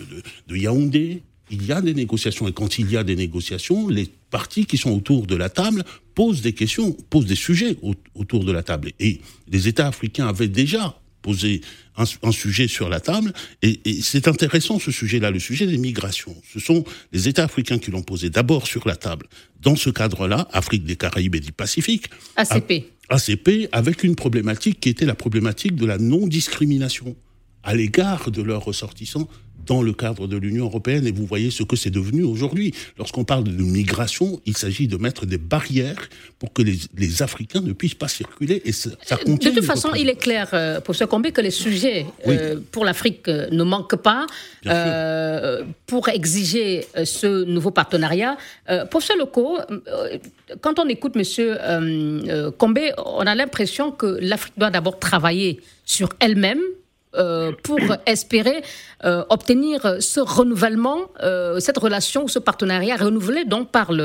de, 0.49 0.57
Yaoundé, 0.57 1.23
il 1.51 1.65
y 1.65 1.73
a 1.73 1.81
des 1.81 1.95
négociations. 1.95 2.49
Et 2.49 2.53
quand 2.53 2.79
il 2.79 2.91
y 2.91 2.97
a 2.97 3.05
des 3.05 3.17
négociations, 3.17 3.89
les 3.89 4.09
partis 4.31 4.67
qui 4.67 4.77
sont 4.77 4.91
autour 4.91 5.27
de 5.27 5.37
la 5.37 5.49
table 5.49 5.85
posent 6.15 6.43
des 6.43 6.53
questions, 6.53 6.93
posent 6.93 7.27
des 7.27 7.37
sujets 7.37 7.77
autour 8.15 8.45
de 8.45 8.53
la 8.53 8.63
table. 8.63 8.93
Et 9.01 9.21
les 9.49 9.69
États 9.69 9.89
africains 9.89 10.27
avaient 10.27 10.49
déjà 10.49 11.01
poser 11.27 11.61
un, 11.97 12.31
sujet 12.31 12.69
sur 12.69 12.89
la 12.89 13.01
table. 13.01 13.33
Et, 13.61 13.81
c'est 14.01 14.29
intéressant 14.29 14.79
ce 14.79 14.93
sujet-là, 14.93 15.33
le 15.33 15.41
sujet 15.41 15.67
des 15.67 15.77
migrations. 15.79 16.37
Ce 16.53 16.61
sont 16.61 16.85
les 17.13 17.27
États 17.27 17.45
africains 17.45 17.79
qui 17.79 17.91
l'ont 17.91 18.03
posé 18.03 18.31
d'abord 18.31 18.69
sur 18.69 18.87
la 18.87 18.95
table. 18.95 19.27
Dans 19.61 19.75
ce 19.75 19.91
cadre-là, 19.91 20.47
Afrique 20.53 20.85
des 20.85 20.95
Caraïbes 20.95 21.35
et 21.35 21.41
du 21.41 21.51
Pacifique. 21.51 22.11
ACP. 22.37 22.85
ACP, 23.09 23.69
avec 23.73 24.05
une 24.05 24.15
problématique 24.15 24.79
qui 24.79 24.89
était 24.89 25.05
la 25.05 25.17
problématique 25.17 25.75
de 25.75 25.87
la 25.87 25.99
non-discrimination 25.99 27.17
à 27.65 27.75
l'égard 27.75 28.31
de 28.31 28.43
leurs 28.43 28.65
ressortissants 28.65 29.29
dans 29.67 29.83
le 29.83 29.93
cadre 29.93 30.27
de 30.27 30.37
l'Union 30.37 30.67
européenne 30.67 31.07
et 31.07 31.13
vous 31.13 31.27
voyez 31.27 31.51
ce 31.51 31.63
que 31.63 31.77
c'est 31.77 31.91
devenu 31.91 32.23
aujourd'hui. 32.23 32.73
Lorsqu'on 32.99 33.25
parle 33.25 33.45
de 33.45 33.51
migration, 33.63 34.41
il 34.47 34.57
s'agit 34.57 34.89
de 34.89 34.97
mettre 34.97 35.27
des 35.27 35.39
barrières 35.39 36.09
pour 36.39 36.53
que 36.53 36.63
les, 36.63 36.79
les, 36.97 37.23
Africains 37.23 37.61
ne 37.61 37.73
puissent 37.73 37.95
pas 37.95 38.09
circuler 38.09 38.63
et 38.65 38.73
ça, 38.73 38.91
continue. 39.17 39.55
De 39.55 39.61
toute 39.61 39.65
façon, 39.65 39.91
il 39.95 40.09
est 40.09 40.17
clair 40.17 40.49
euh, 40.53 40.81
pour 40.81 40.95
ce 40.95 41.05
combat 41.05 41.31
que 41.31 41.41
les 41.41 41.51
sujets 41.51 42.07
euh, 42.27 42.57
pour 42.71 42.85
l'Afrique 42.85 43.29
euh, 43.29 43.49
ne 43.51 43.65
manquent 43.65 43.97
pas 43.97 44.27
pour 45.87 46.09
exiger 46.09 46.87
ce 47.05 47.45
nouveau 47.45 47.71
partenariat. 47.71 48.37
pour 48.91 49.03
ce 49.03 49.17
locaux, 49.17 49.59
quand 50.61 50.79
on 50.79 50.89
écoute 50.89 51.15
Monsieur 51.15 51.57
Combé, 52.59 52.93
on 52.99 53.21
a 53.21 53.35
l'impression 53.35 53.93
que 53.93 54.19
l'Afrique 54.21 54.55
doit 54.59 54.71
d'abord 54.71 54.99
travailler 54.99 55.61
sur 55.85 56.09
elle-même 56.21 56.61
euh, 57.17 57.53
pour 57.63 57.79
espérer 58.07 58.63
euh, 59.05 59.25
obtenir 59.31 59.81
ce 60.01 60.21
renouvellement, 60.21 61.09
euh, 61.23 61.59
cette 61.61 61.79
relation, 61.79 62.27
ce 62.27 62.39
partenariat 62.39 62.97
renouvelé 62.97 63.45
dont 63.45 63.65
parle 63.65 63.99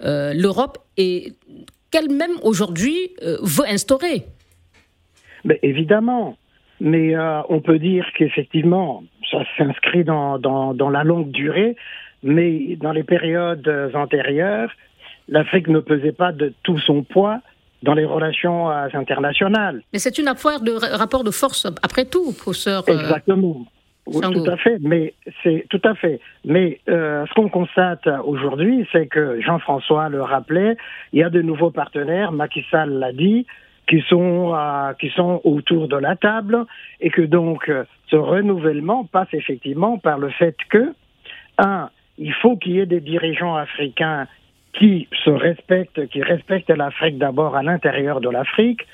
l'Europe 0.00 0.78
et 0.96 1.32
qu'elle-même 1.90 2.36
aujourd'hui 2.42 3.14
veut 3.42 3.66
instaurer. 3.68 4.24
Mais 5.44 5.58
évidemment, 5.62 6.36
mais 6.80 7.14
on 7.48 7.60
peut 7.60 7.78
dire 7.78 8.06
qu'effectivement, 8.16 9.02
ça 9.30 9.38
s'inscrit 9.56 10.04
dans, 10.04 10.38
la 10.90 11.04
longue 11.04 11.30
durée, 11.30 11.76
mais 12.22 12.76
dans 12.76 12.92
les 12.92 13.04
périodes 13.04 13.68
antérieures, 13.94 14.70
l'Afrique 15.28 15.68
ne 15.68 15.80
pesait 15.80 16.12
pas 16.12 16.32
de 16.32 16.52
tout 16.62 16.78
son 16.78 17.02
poids 17.02 17.40
dans 17.82 17.94
les 17.94 18.04
relations 18.04 18.70
euh, 18.70 18.88
internationales. 18.94 19.82
Mais 19.92 19.98
c'est 19.98 20.18
une 20.18 20.28
affaire 20.28 20.60
de 20.60 20.72
rapport 20.96 21.24
de 21.24 21.30
force, 21.30 21.66
après 21.82 22.04
tout, 22.04 22.32
professeur. 22.32 22.84
Euh, 22.88 22.92
Exactement. 22.92 23.66
tout 24.06 24.50
à 24.50 24.56
fait, 24.56 24.78
mais 24.80 25.14
c'est 25.42 25.66
tout 25.70 25.80
à 25.84 25.94
fait. 25.94 26.20
Mais 26.44 26.80
euh, 26.88 27.24
ce 27.26 27.34
qu'on 27.34 27.48
constate 27.48 28.06
aujourd'hui, 28.24 28.86
c'est 28.92 29.06
que 29.06 29.40
Jean-François 29.40 30.08
le 30.08 30.22
rappelait, 30.22 30.76
il 31.12 31.20
y 31.20 31.22
a 31.22 31.30
de 31.30 31.42
nouveaux 31.42 31.70
partenaires. 31.70 32.32
Macky 32.32 32.64
Sall 32.70 32.90
l'a 32.90 33.12
dit, 33.12 33.46
qui 33.88 34.02
sont 34.08 34.54
qui 35.00 35.08
sont 35.10 35.40
autour 35.44 35.88
de 35.88 35.96
la 35.96 36.14
table 36.14 36.66
et 37.00 37.08
que 37.08 37.22
donc 37.22 37.72
ce 38.10 38.16
renouvellement 38.16 39.04
passe 39.04 39.32
effectivement 39.32 39.96
par 39.96 40.18
le 40.18 40.28
fait 40.28 40.56
que 40.68 40.92
un, 41.56 41.88
il 42.18 42.34
faut 42.34 42.56
qu'il 42.56 42.72
y 42.72 42.80
ait 42.80 42.86
des 42.86 43.00
dirigeants 43.00 43.56
africains 43.56 44.26
qui 44.78 45.08
se 45.24 45.30
respectent, 45.30 46.06
qui 46.08 46.22
respectent 46.22 46.70
l'Afrique 46.70 47.18
d'abord 47.18 47.56
à 47.56 47.62
l'intérieur 47.62 48.20
de 48.20 48.30
l'Afrique, 48.30 48.86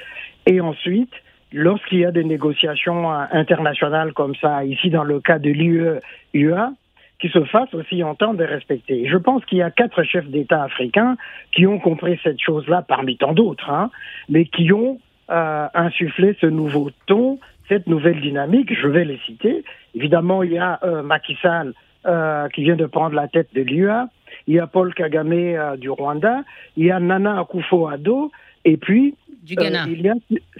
et 0.46 0.60
ensuite 0.60 1.12
lorsqu'il 1.52 2.00
y 2.00 2.04
a 2.04 2.10
des 2.10 2.24
négociations 2.24 3.08
internationales 3.10 4.12
comme 4.12 4.34
ça, 4.34 4.64
ici 4.64 4.90
dans 4.90 5.04
le 5.04 5.20
cas 5.20 5.38
de 5.38 5.50
l'UE-UA, 5.50 6.72
qui 7.20 7.28
se 7.28 7.44
fassent 7.44 7.72
aussi 7.74 8.02
entendre 8.02 8.42
et 8.42 8.46
respecter. 8.46 9.08
Je 9.08 9.16
pense 9.16 9.44
qu'il 9.44 9.58
y 9.58 9.62
a 9.62 9.70
quatre 9.70 10.02
chefs 10.02 10.26
d'État 10.26 10.64
africains 10.64 11.16
qui 11.52 11.66
ont 11.66 11.78
compris 11.78 12.18
cette 12.22 12.40
chose-là 12.40 12.82
parmi 12.82 13.16
tant 13.16 13.32
d'autres, 13.32 13.70
hein, 13.70 13.90
mais 14.28 14.46
qui 14.46 14.72
ont 14.72 14.98
euh, 15.30 15.66
insufflé 15.74 16.36
ce 16.40 16.46
nouveau 16.46 16.90
ton, 17.06 17.38
cette 17.68 17.86
nouvelle 17.86 18.20
dynamique. 18.20 18.74
Je 18.74 18.88
vais 18.88 19.04
les 19.04 19.18
citer. 19.24 19.64
Évidemment, 19.94 20.42
il 20.42 20.52
y 20.52 20.58
a 20.58 20.80
euh, 20.82 21.02
Macky 21.02 21.38
Sall 21.40 21.72
euh, 22.06 22.48
qui 22.48 22.62
vient 22.62 22.76
de 22.76 22.86
prendre 22.86 23.14
la 23.14 23.28
tête 23.28 23.48
de 23.54 23.62
l'UA, 23.62 24.08
il 24.46 24.54
y 24.54 24.58
a 24.58 24.66
Paul 24.66 24.94
Kagame 24.94 25.32
euh, 25.32 25.76
du 25.76 25.90
Rwanda, 25.90 26.42
il 26.76 26.86
y 26.86 26.90
a 26.90 27.00
Nana 27.00 27.40
Akufo-Addo, 27.40 28.30
et 28.64 28.76
puis 28.76 29.14
du 29.42 29.54
Ghana. 29.54 29.86
il 29.88 30.00
y 30.00 30.08
a 30.08 30.14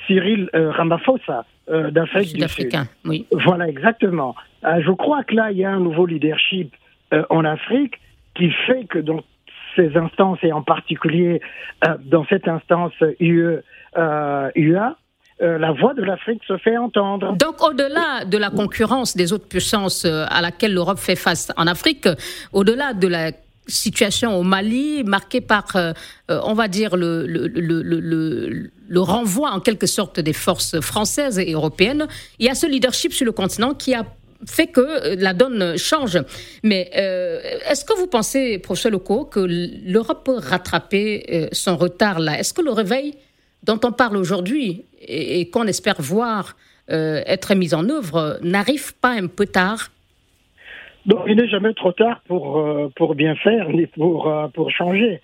Cyril 0.07 0.51
Ramaphosa 0.53 1.47
d'Afrique 1.91 2.35
du 2.35 2.49
Sud. 2.49 2.71
Oui. 3.07 3.27
Voilà, 3.33 3.69
exactement. 3.69 4.35
je 4.63 4.91
crois 4.91 5.25
que 5.25 5.35
là, 5.35 5.51
il 5.51 5.59
y 5.59 5.65
a 5.65 5.71
un 5.71 5.81
nouveau 5.81 6.05
leadership 6.05 6.75
en 7.31 7.45
Afrique 7.47 7.99
qui 8.35 8.51
fait 8.51 8.85
que 8.85 8.99
dans 8.99 9.23
ces 9.75 9.97
instances, 9.97 10.39
et 10.43 10.53
en 10.53 10.61
particulier 10.61 11.41
dans 12.05 12.27
cette 12.27 12.47
instance 12.47 12.93
UE-UA, 13.21 14.97
euh, 15.43 15.59
la 15.59 15.73
voix 15.73 15.95
de 15.95 16.03
l'Afrique 16.03 16.43
se 16.47 16.57
fait 16.59 16.77
entendre. 16.77 17.37
Donc, 17.37 17.61
au-delà 17.61 18.25
de 18.25 18.39
la 18.39 18.51
concurrence 18.51 19.17
des 19.17 19.33
autres 19.33 19.49
puissances 19.49 20.05
euh, 20.05 20.27
à 20.29 20.41
laquelle 20.41 20.73
l'Europe 20.73 20.99
fait 20.99 21.17
face 21.17 21.51
en 21.57 21.67
Afrique, 21.67 22.09
au-delà 22.53 22.95
de 22.95 23.09
la 23.09 23.33
situation 23.67 24.39
au 24.39 24.45
Mali, 24.45 25.03
marquée 25.03 25.41
par, 25.41 25.75
euh, 25.75 25.93
on 26.29 26.55
va 26.55 26.69
dire, 26.69 26.97
le, 26.97 27.27
le, 27.27 27.49
le, 27.49 28.71
le, 28.89 29.01
renvoi 29.01 29.51
en 29.51 29.59
quelque 29.59 29.89
sorte 29.89 30.21
des 30.21 30.33
forces 30.33 30.81
françaises 30.81 31.41
et 31.41 31.53
européennes, 31.53 32.07
il 32.39 32.47
y 32.47 32.49
a 32.49 32.55
ce 32.55 32.67
leadership 32.67 33.13
sur 33.13 33.27
le 33.27 33.33
continent 33.33 33.75
qui 33.75 33.93
a 33.95 34.05
fait 34.47 34.69
que 34.69 35.17
la 35.17 35.33
donne 35.33 35.79
change. 35.79 36.19
Mais 36.63 36.91
est-ce 36.93 37.87
que 37.87 37.95
vous 37.99 38.07
pensez, 38.07 38.59
professeur 38.59 38.93
Leco, 38.93 39.25
que 39.25 39.41
l'Europe 39.41 40.27
peut 40.27 40.37
rattraper 40.37 41.49
son 41.53 41.79
retard 41.79 42.19
là? 42.19 42.39
Est-ce 42.39 42.53
que 42.53 42.61
le 42.61 42.73
réveil 42.73 43.15
dont 43.65 43.81
on 43.85 43.93
parle 43.93 44.17
aujourd'hui 44.17 44.85
et, 45.01 45.49
qu'on 45.51 45.67
espère 45.67 45.97
voir 45.99 46.55
euh, 46.91 47.23
être 47.27 47.55
mise 47.55 47.75
en 47.75 47.89
œuvre 47.89 48.39
n'arrive 48.43 48.95
pas 49.01 49.13
un 49.13 49.27
peu 49.27 49.47
tard 49.47 49.89
Donc, 51.07 51.21
il 51.27 51.37
n'est 51.37 51.49
jamais 51.49 51.73
trop 51.75 51.93
tard 51.93 52.21
pour, 52.27 52.59
euh, 52.59 52.91
pour 52.95 53.15
bien 53.15 53.35
faire 53.37 53.69
ni 53.71 53.87
pour, 53.87 54.29
euh, 54.29 54.49
pour 54.49 54.71
changer. 54.71 55.21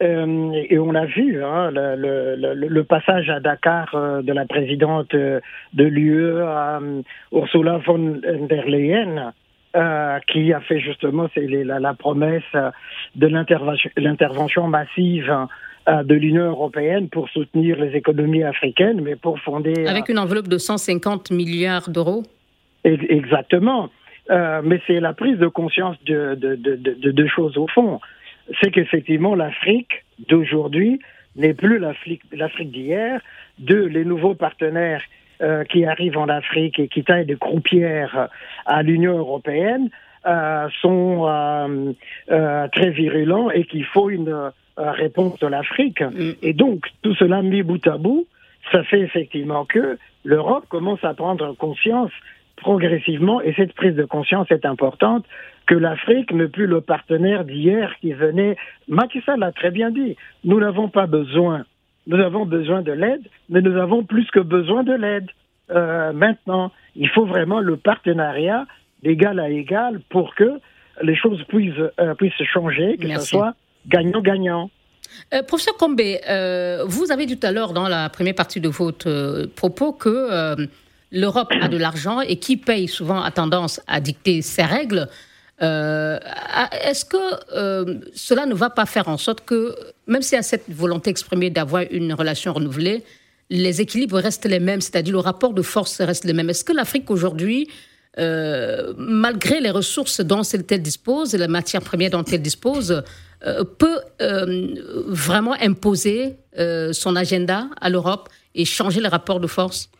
et 0.00 0.78
on 0.78 0.94
a 0.94 1.06
vu 1.06 1.42
hein, 1.44 1.70
le, 1.72 2.82
passage 2.82 3.28
à 3.30 3.40
Dakar 3.40 3.88
de 4.22 4.32
la 4.32 4.46
présidente 4.46 5.10
de 5.12 5.84
l'UE, 5.94 6.38
Ursula 7.32 7.78
von 7.78 8.20
der 8.48 8.66
Leyen, 8.66 9.32
qui 10.28 10.52
a 10.52 10.60
fait 10.60 10.80
justement 10.80 11.28
la, 11.36 11.80
la, 11.80 11.94
promesse 11.94 12.54
de 13.16 13.26
l'intervention 13.26 14.68
massive 14.68 15.30
euh, 15.30 15.46
de 15.88 16.14
l'Union 16.14 16.44
européenne 16.44 17.08
pour 17.08 17.28
soutenir 17.30 17.78
les 17.78 17.96
économies 17.96 18.42
africaines, 18.42 19.00
mais 19.00 19.16
pour 19.16 19.38
fonder... 19.40 19.74
Euh, 19.78 19.88
Avec 19.88 20.08
une 20.08 20.18
enveloppe 20.18 20.48
de 20.48 20.58
150 20.58 21.30
milliards 21.30 21.88
d'euros 21.88 22.24
Exactement. 22.84 23.88
Euh, 24.30 24.60
mais 24.62 24.80
c'est 24.86 25.00
la 25.00 25.14
prise 25.14 25.38
de 25.38 25.48
conscience 25.48 25.96
de 26.04 26.34
deux 27.10 27.28
choses 27.28 27.56
au 27.56 27.66
fond. 27.68 28.00
C'est 28.60 28.70
qu'effectivement, 28.70 29.34
l'Afrique 29.34 30.04
d'aujourd'hui 30.28 31.00
n'est 31.36 31.54
plus 31.54 31.78
l'Afrique 31.78 32.70
d'hier. 32.70 33.20
Deux, 33.58 33.86
les 33.86 34.04
nouveaux 34.04 34.34
partenaires 34.34 35.02
qui 35.70 35.84
arrivent 35.84 36.18
en 36.18 36.28
Afrique 36.28 36.78
et 36.80 36.88
qui 36.88 37.04
taillent 37.04 37.26
des 37.26 37.36
croupières 37.36 38.28
à 38.66 38.82
l'Union 38.82 39.18
européenne 39.18 39.90
sont 40.80 41.94
très 42.26 42.90
virulents 42.90 43.50
et 43.50 43.64
qu'il 43.64 43.84
faut 43.84 44.10
une 44.10 44.50
réponse 44.78 45.38
de 45.40 45.46
l'Afrique. 45.46 46.00
Mm. 46.00 46.32
Et 46.42 46.52
donc, 46.52 46.86
tout 47.02 47.14
cela 47.14 47.42
mis 47.42 47.62
bout 47.62 47.84
à 47.86 47.98
bout, 47.98 48.26
ça 48.72 48.82
fait 48.84 49.00
effectivement 49.00 49.64
que 49.64 49.98
l'Europe 50.24 50.64
commence 50.68 51.02
à 51.04 51.14
prendre 51.14 51.54
conscience 51.56 52.12
progressivement, 52.56 53.40
et 53.40 53.54
cette 53.54 53.72
prise 53.72 53.94
de 53.94 54.04
conscience 54.04 54.50
est 54.50 54.66
importante, 54.66 55.24
que 55.66 55.74
l'Afrique 55.74 56.32
n'est 56.32 56.48
plus 56.48 56.66
le 56.66 56.80
partenaire 56.80 57.44
d'hier 57.44 57.94
qui 58.00 58.12
venait. 58.12 58.56
Macky 58.88 59.20
Sall 59.22 59.40
l'a 59.40 59.52
très 59.52 59.70
bien 59.70 59.90
dit, 59.90 60.16
nous 60.44 60.58
n'avons 60.58 60.88
pas 60.88 61.06
besoin, 61.06 61.64
nous 62.06 62.18
avons 62.18 62.46
besoin 62.46 62.82
de 62.82 62.92
l'aide, 62.92 63.22
mais 63.48 63.60
nous 63.60 63.76
avons 63.76 64.02
plus 64.02 64.28
que 64.30 64.40
besoin 64.40 64.82
de 64.82 64.94
l'aide. 64.94 65.28
Euh, 65.70 66.12
maintenant, 66.12 66.72
il 66.96 67.08
faut 67.10 67.26
vraiment 67.26 67.60
le 67.60 67.76
partenariat 67.76 68.66
d'égal 69.02 69.38
à 69.38 69.50
égal 69.50 70.00
pour 70.08 70.34
que 70.34 70.58
les 71.02 71.14
choses 71.14 71.42
puissent, 71.44 71.74
euh, 72.00 72.14
puissent 72.14 72.42
changer, 72.42 72.96
que 72.96 73.08
ce 73.08 73.20
soit 73.20 73.54
gagnant-gagnant. 73.86 74.70
Euh, 75.34 75.42
professeur 75.42 75.76
Combe, 75.76 76.00
euh, 76.00 76.84
vous 76.86 77.10
avez 77.10 77.26
dit 77.26 77.38
tout 77.38 77.46
à 77.46 77.52
l'heure 77.52 77.72
dans 77.72 77.88
la 77.88 78.08
première 78.08 78.34
partie 78.34 78.60
de 78.60 78.68
votre 78.68 79.08
euh, 79.08 79.46
propos 79.54 79.92
que 79.92 80.56
l'Europe 81.10 81.52
a 81.60 81.68
de 81.68 81.76
l'argent 81.76 82.20
et 82.20 82.36
qui 82.36 82.56
paye 82.56 82.88
souvent 82.88 83.22
a 83.22 83.30
tendance 83.30 83.80
à 83.86 84.00
dicter 84.00 84.42
ses 84.42 84.64
règles. 84.64 85.08
Est-ce 85.60 87.04
que 87.04 88.04
cela 88.14 88.46
ne 88.46 88.54
va 88.54 88.70
pas 88.70 88.86
faire 88.86 89.08
en 89.08 89.16
sorte 89.16 89.44
que, 89.44 89.74
même 90.06 90.22
s'il 90.22 90.36
y 90.36 90.38
a 90.38 90.42
cette 90.42 90.68
volonté 90.68 91.10
exprimée 91.10 91.50
d'avoir 91.50 91.84
une 91.90 92.12
relation 92.12 92.52
renouvelée, 92.52 93.04
les 93.50 93.80
équilibres 93.80 94.18
restent 94.18 94.44
les 94.44 94.60
mêmes, 94.60 94.82
c'est-à-dire 94.82 95.14
le 95.14 95.20
rapport 95.20 95.54
de 95.54 95.62
force 95.62 96.00
reste 96.02 96.26
le 96.26 96.34
même? 96.34 96.50
Est-ce 96.50 96.62
que 96.62 96.74
l'Afrique 96.74 97.10
aujourd'hui, 97.10 97.68
malgré 98.18 99.60
les 99.60 99.70
ressources 99.70 100.20
dont 100.20 100.42
elle 100.42 100.82
dispose, 100.82 101.34
et 101.34 101.38
la 101.38 101.48
matière 101.48 101.80
première 101.80 102.10
dont 102.10 102.24
elle 102.24 102.42
dispose, 102.42 103.02
peut 103.78 104.00
euh, 104.20 104.74
vraiment 105.06 105.54
imposer 105.60 106.36
euh, 106.58 106.92
son 106.92 107.16
agenda 107.16 107.68
à 107.80 107.88
l'Europe 107.88 108.28
et 108.54 108.64
changer 108.64 109.00
les 109.00 109.08
rapports 109.08 109.40
de 109.40 109.46
force? 109.46 109.90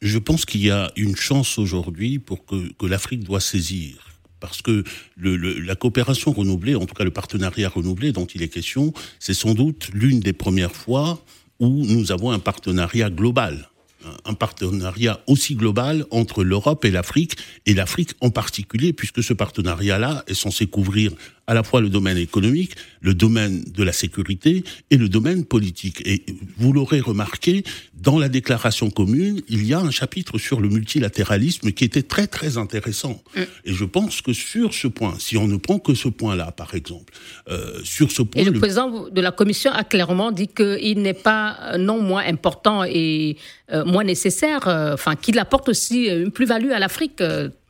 Je 0.00 0.18
pense 0.18 0.44
qu'il 0.44 0.64
y 0.64 0.70
a 0.70 0.92
une 0.96 1.16
chance 1.16 1.58
aujourd'hui 1.58 2.18
pour 2.18 2.46
que, 2.46 2.72
que 2.74 2.86
l'Afrique 2.86 3.24
doit 3.24 3.40
saisir. 3.40 3.96
Parce 4.40 4.62
que 4.62 4.84
la 5.16 5.74
coopération 5.74 6.32
renouvelée, 6.32 6.76
en 6.76 6.86
tout 6.86 6.94
cas 6.94 7.02
le 7.02 7.10
partenariat 7.10 7.68
renouvelé 7.68 8.12
dont 8.12 8.26
il 8.26 8.42
est 8.42 8.48
question, 8.48 8.92
c'est 9.18 9.34
sans 9.34 9.54
doute 9.54 9.88
l'une 9.92 10.20
des 10.20 10.32
premières 10.32 10.76
fois 10.76 11.20
où 11.58 11.84
nous 11.84 12.12
avons 12.12 12.30
un 12.30 12.38
partenariat 12.38 13.10
global. 13.10 13.68
Un 14.24 14.34
partenariat 14.34 15.20
aussi 15.26 15.56
global 15.56 16.06
entre 16.12 16.44
l'Europe 16.44 16.84
et 16.84 16.92
l'Afrique, 16.92 17.36
et 17.66 17.74
l'Afrique 17.74 18.12
en 18.20 18.30
particulier, 18.30 18.92
puisque 18.92 19.24
ce 19.24 19.32
partenariat-là 19.32 20.22
est 20.28 20.34
censé 20.34 20.68
couvrir 20.68 21.10
à 21.48 21.54
la 21.54 21.62
fois 21.62 21.80
le 21.80 21.88
domaine 21.88 22.18
économique, 22.18 22.74
le 23.00 23.14
domaine 23.14 23.64
de 23.64 23.82
la 23.82 23.92
sécurité 23.92 24.62
et 24.90 24.96
le 24.98 25.08
domaine 25.08 25.46
politique. 25.46 26.02
Et 26.04 26.24
vous 26.58 26.74
l'aurez 26.74 27.00
remarqué, 27.00 27.64
dans 27.94 28.18
la 28.18 28.28
déclaration 28.28 28.90
commune, 28.90 29.40
il 29.48 29.64
y 29.64 29.72
a 29.72 29.80
un 29.80 29.90
chapitre 29.90 30.36
sur 30.36 30.60
le 30.60 30.68
multilatéralisme 30.68 31.72
qui 31.72 31.84
était 31.84 32.02
très 32.02 32.26
très 32.26 32.58
intéressant. 32.58 33.22
Mm. 33.34 33.40
Et 33.64 33.72
je 33.72 33.84
pense 33.86 34.20
que 34.20 34.34
sur 34.34 34.74
ce 34.74 34.88
point, 34.88 35.14
si 35.18 35.38
on 35.38 35.48
ne 35.48 35.56
prend 35.56 35.78
que 35.78 35.94
ce 35.94 36.08
point-là, 36.08 36.52
par 36.52 36.74
exemple, 36.74 37.14
euh, 37.48 37.80
sur 37.82 38.10
ce 38.12 38.20
point... 38.20 38.42
Et 38.42 38.44
le, 38.44 38.52
président 38.52 39.08
de 39.08 39.20
la 39.20 39.32
Commission 39.32 39.72
a 39.72 39.84
clairement 39.84 40.32
dit 40.32 40.48
qu'il 40.48 41.00
n'est 41.00 41.14
pas 41.14 41.56
euh, 41.62 41.78
non 41.78 42.02
moins 42.02 42.24
important 42.26 42.84
et 42.84 43.38
euh, 43.72 43.86
moins 43.86 44.04
nécessaire, 44.04 44.68
euh, 44.68 44.92
enfin 44.92 45.16
qu'il 45.16 45.38
apporte 45.38 45.70
aussi 45.70 46.08
une 46.08 46.30
plus-value 46.30 46.72
à 46.72 46.78
l'Afrique 46.78 47.22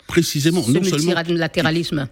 précisément 0.09 0.65
non 0.67 0.83
seulement, 0.83 1.15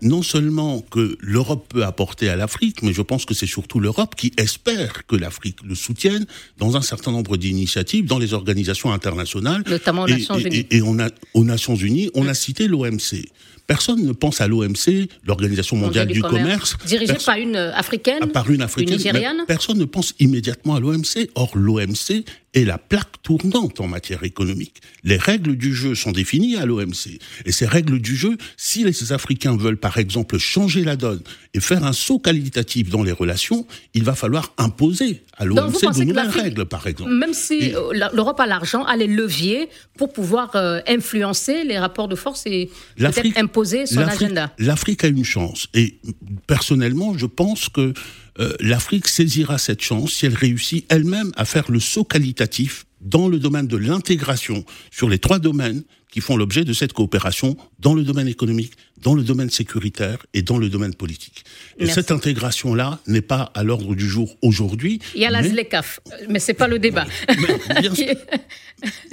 non 0.03 0.23
seulement 0.23 0.81
que 0.83 1.17
l'Europe 1.21 1.67
peut 1.71 1.85
apporter 1.85 2.29
à 2.29 2.37
l'Afrique, 2.37 2.83
mais 2.83 2.93
je 2.93 3.03
pense 3.03 3.25
que 3.25 3.35
c'est 3.35 3.47
surtout 3.47 3.81
l'Europe 3.81 4.15
qui 4.15 4.33
espère 4.37 5.07
que 5.07 5.17
l'Afrique 5.17 5.59
le 5.65 5.75
soutienne 5.75 6.27
dans 6.59 6.77
un 6.77 6.83
certain 6.83 7.11
nombre 7.11 7.39
d'initiatives 7.39 8.05
dans 8.05 8.19
les 8.19 8.35
organisations 8.35 8.93
internationales, 8.93 9.65
notamment 9.67 10.03
aux 10.03 10.09
Nations 10.09 10.39
Unies. 10.39 10.67
Et, 10.71 10.83
on 10.83 10.99
a, 11.01 11.09
aux 11.33 11.45
Nations 11.45 11.75
Unies, 11.75 12.11
on 12.15 12.29
a 12.29 12.35
cité 12.35 12.69
l'OMC. 12.69 13.25
Personne 13.67 14.05
ne 14.05 14.13
pense 14.13 14.41
à 14.41 14.49
l'OMC, 14.49 15.09
l'Organisation 15.25 15.77
mondiale 15.77 16.09
du, 16.09 16.23
commerce, 16.23 16.77
dirigée 16.87 17.17
par 17.25 17.37
une 17.37 17.57
africaine, 17.57 18.31
par 18.33 18.51
une 18.51 18.63
africaine, 18.63 19.01
une. 19.17 19.45
Personne 19.47 19.79
ne 19.79 19.85
pense 19.85 20.15
immédiatement 20.21 20.77
à 20.77 20.81
l'OMC. 20.81 21.31
Or, 21.35 21.51
l'OMC 21.57 22.25
est 22.57 22.65
la 22.65 22.79
plaque 22.79 23.23
tournante 23.23 23.81
en 23.81 23.87
matière 23.87 24.25
économique. 24.25 24.81
Les 25.05 25.19
règles 25.19 25.57
du 25.57 25.75
jeu 25.75 25.95
sont 25.95 26.13
définies 26.13 26.57
à 26.57 26.65
l'OMC. 26.65 27.19
Et 27.45 27.53
ces 27.53 27.67
règles 27.67 28.01
du 28.01 28.17
jeu, 28.17 28.39
si 28.57 28.83
les 28.83 29.13
Africains 29.13 29.57
veulent 29.57 29.77
par 29.77 29.99
exemple 29.99 30.39
changer 30.39 30.83
la 30.83 30.97
donne 30.97 31.21
et 31.53 31.61
faire 31.61 31.85
un 31.85 31.93
saut 31.93 32.19
qualitatif 32.19 32.89
dans 32.89 33.03
les 33.03 33.13
relations, 33.13 33.67
il 33.95 34.05
va 34.05 34.15
falloir 34.15 34.55
imposer 34.57 35.23
à 35.37 35.45
l'OMC 35.45 35.99
de 35.99 36.05
nouvelles 36.05 36.29
règles 36.29 36.65
par 36.65 36.87
exemple. 36.87 37.11
Même 37.11 37.35
si 37.35 37.75
euh, 37.75 38.09
l'Europe 38.13 38.41
a 38.41 38.47
l'argent, 38.47 38.85
a 38.85 38.97
les 38.97 39.07
leviers 39.07 39.69
pour 39.99 40.13
pouvoir 40.13 40.57
euh, 40.57 40.81
influencer 40.87 41.65
les 41.65 41.79
rapports 41.79 42.09
de 42.09 42.17
force 42.17 42.45
et 42.47 42.71
peut-être 42.97 43.37
imposer 43.57 43.87
son 43.87 44.01
agenda. 44.01 44.53
L'Afrique 44.59 45.05
a 45.05 45.09
une 45.09 45.25
chance. 45.25 45.69
Et 45.75 45.99
personnellement, 46.47 47.17
je 47.17 47.27
pense 47.27 47.69
que 47.69 47.95
euh, 48.39 48.53
l'Afrique 48.61 49.09
saisira 49.09 49.59
cette 49.59 49.83
chance 49.83 50.13
si 50.13 50.27
elle 50.27 50.35
réussit 50.35 50.85
elle-même 50.91 51.33
à 51.37 51.45
faire 51.45 51.71
le 51.71 51.81
saut 51.81 52.05
qualitatif 52.05 52.85
dans 53.01 53.29
le 53.29 53.39
domaine 53.39 53.67
de 53.67 53.77
l'intégration 53.77 54.65
sur 54.91 55.09
les 55.09 55.19
trois 55.19 55.39
domaines 55.39 55.83
qui 56.11 56.21
font 56.21 56.37
l'objet 56.37 56.65
de 56.65 56.73
cette 56.73 56.93
coopération 56.93 57.57
dans 57.79 57.95
le 57.95 58.03
domaine 58.03 58.29
économique, 58.29 58.73
dans 59.03 59.15
le 59.15 59.23
domaine 59.23 59.51
sécuritaire 59.51 60.25
et 60.35 60.43
dans 60.43 60.57
le 60.57 60.69
domaine 60.69 60.95
politique. 60.95 61.45
Et 61.79 61.87
cette 61.87 62.11
intégration-là 62.11 63.01
n'est 63.07 63.21
pas 63.21 63.51
à 63.55 63.63
l'ordre 63.63 63.95
du 63.95 64.09
jour 64.09 64.35
aujourd'hui. 64.43 65.01
Il 65.15 65.21
y 65.21 65.27
a 65.27 65.31
la 65.31 65.43
ZLECAF, 65.43 66.01
mais 66.29 66.39
c'est 66.39 66.55
pas 66.55 66.69
le 66.69 66.79
débat. 66.79 67.07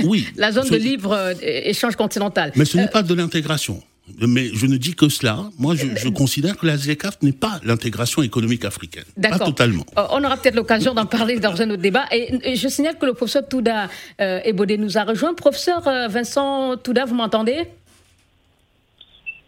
oui. 0.04 0.28
La 0.38 0.52
zone 0.52 0.70
de 0.70 0.76
libre 0.78 1.12
euh, 1.14 1.34
échange 1.42 1.96
continental. 1.96 2.52
Mais 2.56 2.66
ce 2.66 2.78
n'est 2.78 2.84
euh, 2.84 2.88
pas 2.88 3.04
de 3.04 3.14
l'intégration. 3.14 3.82
Mais 4.20 4.50
je 4.54 4.66
ne 4.66 4.78
dis 4.78 4.96
que 4.96 5.08
cela. 5.08 5.50
Moi, 5.58 5.76
je, 5.76 5.88
je 5.96 6.10
considère 6.10 6.58
que 6.58 6.66
la 6.66 6.78
ZLECAF 6.78 7.22
n'est 7.22 7.32
pas 7.32 7.62
l'intégration 7.64 8.22
économique 8.22 8.66
africaine. 8.66 9.06
Pas 9.22 9.40
totalement. 9.40 9.86
Euh, 9.98 10.04
on 10.12 10.24
aura 10.24 10.36
peut-être 10.36 10.56
l'occasion 10.56 10.94
d'en 10.94 11.06
parler 11.06 11.40
dans 11.40 11.62
un 11.62 11.70
autre 11.70 11.82
débat. 11.82 12.06
Et, 12.12 12.56
je 12.56 12.68
signale 12.68 12.98
que 12.98 13.06
le 13.06 13.14
professeur 13.14 13.48
Touda 13.48 13.90
euh, 14.20 14.42
Ebodé 14.44 14.78
nous 14.78 14.98
a 14.98 15.04
rejoint. 15.04 15.34
Professeur 15.34 15.88
euh, 15.88 16.08
Vincent 16.10 16.76
Touda, 16.78 17.06
vous 17.06 17.16
m'entendez? 17.16 17.66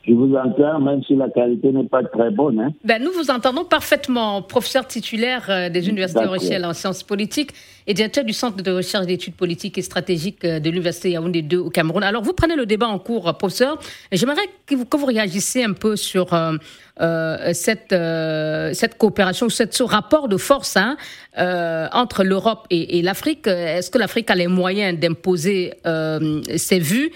Je 0.08 0.13
vous 0.13 0.36
entends, 0.36 0.80
même 0.80 1.04
si 1.04 1.15
la 1.15 1.30
qualité 1.30 1.72
n'est 1.72 1.88
pas 1.88 2.04
très 2.04 2.30
bonne. 2.30 2.60
Hein. 2.60 2.74
Ben, 2.84 3.02
nous 3.04 3.12
vous 3.12 3.32
entendons 3.32 3.63
parfaitement, 3.63 4.44
professeur 4.44 4.86
titulaire 4.86 5.46
euh, 5.50 5.70
des 5.70 5.89
universités 5.89 6.26
Rochelle 6.26 6.63
en 6.63 6.74
sciences 6.74 7.02
politiques 7.02 7.52
et 7.88 7.94
directeur 7.96 8.24
du 8.24 8.34
Centre 8.34 8.62
de 8.62 8.72
recherche 8.72 9.08
d'études 9.08 9.34
politiques 9.34 9.80
et 9.80 9.82
stratégiques 9.82 10.46
euh, 10.46 10.60
de 10.60 10.70
l'Université 10.70 11.12
Yaoundé 11.12 11.41
2 11.41 11.58
au 11.58 11.70
Cameroun. 11.72 12.04
Alors, 12.04 12.22
vous 12.22 12.34
prenez 12.34 12.56
le 12.56 12.68
débat 12.68 12.88
en 12.88 13.00
cours, 13.00 13.36
professeur. 13.38 13.80
J'aimerais 14.12 14.44
que 14.68 14.76
vous, 14.76 14.86
que 14.86 14.96
vous 14.96 15.08
réagissiez 15.08 15.63
un 15.63 15.74
peu 15.74 15.96
sur 15.96 16.34
euh, 16.34 17.54
cette, 17.54 17.96
cette 18.76 18.98
coopération, 19.00 19.50
ce 19.50 19.84
rapport 19.84 20.28
de 20.28 20.38
force 20.38 20.78
hein, 20.78 20.98
entre 21.91 22.24
l'Europe 22.24 22.68
et, 22.70 23.00
et 23.00 23.02
l'Afrique. 23.02 23.48
Est-ce 23.48 23.89
que 23.89 23.98
l'Afrique 23.98 24.30
a 24.30 24.36
les 24.36 24.48
moyens 24.48 25.00
d'imposer 25.00 25.74
ses 25.84 26.80
vues? 26.80 27.12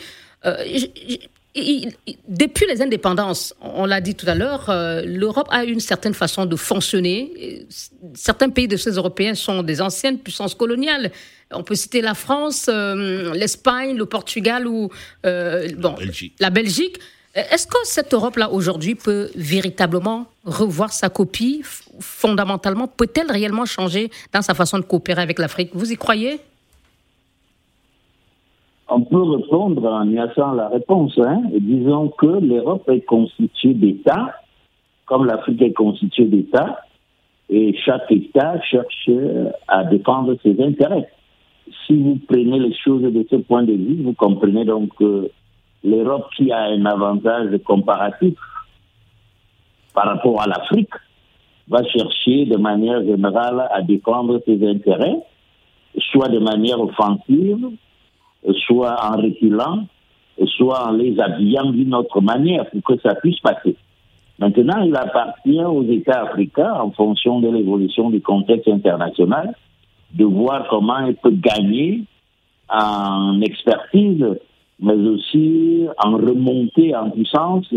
Depuis 2.28 2.66
les 2.68 2.82
indépendances, 2.82 3.54
on 3.62 3.86
l'a 3.86 4.02
dit 4.02 4.16
tout 4.16 4.26
à 4.28 4.36
l'heure, 4.36 4.70
euh, 4.70 5.02
l'Europe 5.06 5.48
a 5.52 5.64
une 5.64 5.80
certaine 5.80 6.14
façon 6.14 6.46
de 6.46 6.56
fonctionner. 6.56 7.66
Certains 8.14 8.50
pays 8.50 8.68
de 8.68 8.78
ces 8.78 8.92
Européens 8.92 9.36
sont 9.36 9.64
des 9.64 9.82
anciennes 9.82 10.20
puissances 10.20 10.56
coloniales. 10.56 11.12
On 11.52 11.64
peut 11.64 11.76
citer 11.76 12.02
la 12.02 12.14
France, 12.14 12.68
euh, 12.70 13.34
l'Espagne, 13.34 13.98
le 13.98 14.06
Portugal 14.06 14.68
ou 14.68 14.90
euh, 15.26 15.68
bon, 15.78 15.96
la 16.40 16.50
Belgique. 16.50 16.98
Est-ce 17.36 17.68
que 17.68 17.78
cette 17.84 18.14
Europe-là 18.14 18.50
aujourd'hui 18.50 18.96
peut 18.96 19.30
véritablement 19.36 20.28
revoir 20.46 20.92
sa 20.92 21.10
copie? 21.10 21.62
Fondamentalement 22.00 22.88
Peut-elle 22.88 23.32
réellement 23.32 23.66
changer 23.66 24.10
dans 24.34 24.42
sa 24.42 24.54
façon 24.54 24.80
de 24.80 24.84
coopérer 24.84 25.22
avec 25.22 25.40
l'Afrique? 25.40 25.70
Vous 25.74 25.92
y 25.92 25.96
croyez? 25.96 26.40
On 28.90 29.02
peut 29.02 29.22
répondre 29.22 29.86
en 29.86 30.10
y 30.10 30.16
la 30.16 30.70
réponse. 30.70 31.18
Hein, 31.20 31.42
disons 31.54 32.10
que 32.10 32.26
l'Europe 32.26 32.90
est 32.90 33.02
constituée 33.02 33.74
d'États, 33.74 34.36
comme 35.06 35.26
l'Afrique 35.26 35.62
est 35.62 35.74
constituée 35.74 36.26
d'États, 36.26 36.80
et 37.50 37.76
chaque 37.84 38.12
État 38.12 38.60
cherche 38.62 39.10
à 39.68 39.84
défendre 39.84 40.36
ses 40.44 40.62
intérêts. 40.62 41.10
Si 41.86 41.96
vous 41.96 42.20
prenez 42.28 42.60
les 42.60 42.74
choses 42.74 43.02
de 43.02 43.26
ce 43.30 43.38
point 43.38 43.64
de 43.64 43.74
vue, 43.74 44.04
vous 44.04 44.14
comprenez 44.14 44.66
donc 44.66 44.96
que 44.98 45.30
l'Europe 45.84 46.28
qui 46.36 46.52
a 46.52 46.64
un 46.64 46.86
avantage 46.86 47.58
comparatif 47.64 48.36
par 49.94 50.06
rapport 50.06 50.42
à 50.42 50.48
l'Afrique 50.48 50.94
va 51.68 51.84
chercher 51.84 52.46
de 52.46 52.58
manière 52.58 53.04
générale 53.04 53.68
à 53.72 53.82
défendre 53.82 54.42
ses 54.46 54.68
intérêts, 54.68 55.20
soit 56.12 56.30
de 56.30 56.40
manière 56.40 56.80
offensive, 56.80 57.70
soit 58.68 58.96
en 59.04 59.18
reculant, 59.18 59.86
soit 60.58 60.88
en 60.88 60.92
les 60.92 61.20
habillant 61.20 61.72
d'une 61.72 61.94
autre 61.94 62.22
manière 62.22 62.70
pour 62.70 62.82
que 62.84 63.02
ça 63.02 63.16
puisse 63.16 63.40
passer. 63.40 63.76
Maintenant, 64.40 64.82
il 64.84 64.96
appartient 64.96 65.64
aux 65.64 65.84
États 65.84 66.24
africains, 66.24 66.74
en 66.74 66.92
fonction 66.92 67.42
de 67.42 67.50
l'évolution 67.50 68.10
du 68.10 68.22
contexte 68.22 68.70
international, 68.70 69.54
de 70.14 70.24
voir 70.24 70.68
comment 70.70 71.06
ils 71.08 71.16
peuvent 71.16 71.40
gagner 71.40 72.04
en 72.70 73.42
expertise, 73.42 74.26
mais 74.80 74.94
aussi 74.94 75.86
en 76.02 76.12
remonter 76.12 76.96
en 76.96 77.10
puissance 77.10 77.74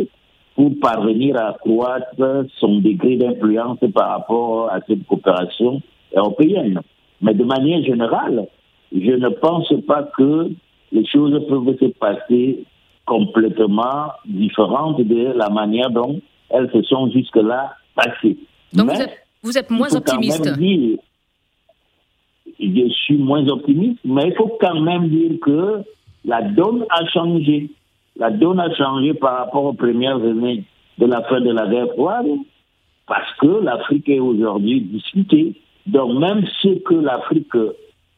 pour 0.54 0.70
parvenir 0.80 1.36
à 1.36 1.48
accroître 1.48 2.46
son 2.58 2.78
degré 2.78 3.16
d'influence 3.16 3.78
par 3.92 4.10
rapport 4.10 4.70
à 4.70 4.80
cette 4.86 5.04
coopération 5.06 5.82
européenne. 6.14 6.80
Mais 7.20 7.34
de 7.34 7.44
manière 7.44 7.82
générale, 7.82 8.46
je 8.94 9.12
ne 9.12 9.28
pense 9.28 9.72
pas 9.86 10.04
que 10.16 10.50
les 10.92 11.06
choses 11.06 11.40
peuvent 11.48 11.76
se 11.78 11.86
passer 11.98 12.64
complètement 13.06 14.12
différentes 14.26 15.00
de 15.00 15.32
la 15.36 15.48
manière 15.48 15.90
dont 15.90 16.20
elles 16.50 16.70
se 16.72 16.82
sont 16.82 17.10
jusque-là 17.10 17.74
passées. 17.94 18.36
Donc 18.72 18.90
vous 19.42 19.58
êtes, 19.58 19.70
moins 19.70 19.92
optimiste 19.94 20.48
Je 22.60 22.88
suis 23.04 23.16
moins 23.16 23.46
optimiste, 23.48 23.98
mais 24.04 24.28
il 24.28 24.34
faut 24.34 24.56
quand 24.60 24.80
même 24.80 25.08
dire 25.08 25.32
que 25.42 25.82
la 26.24 26.42
donne 26.42 26.84
a 26.90 27.04
changé. 27.06 27.70
La 28.16 28.30
donne 28.30 28.60
a 28.60 28.72
changé 28.74 29.14
par 29.14 29.38
rapport 29.38 29.64
aux 29.64 29.72
premières 29.72 30.16
années 30.16 30.64
de 30.98 31.06
la 31.06 31.22
fin 31.22 31.40
de 31.40 31.50
la 31.50 31.66
guerre 31.66 31.92
froide, 31.94 32.28
parce 33.08 33.32
que 33.40 33.64
l'Afrique 33.64 34.08
est 34.08 34.20
aujourd'hui 34.20 34.82
discutée. 34.82 35.54
Donc 35.86 36.20
même 36.20 36.44
ce 36.62 36.78
que 36.84 36.94
l'Afrique 36.94 37.56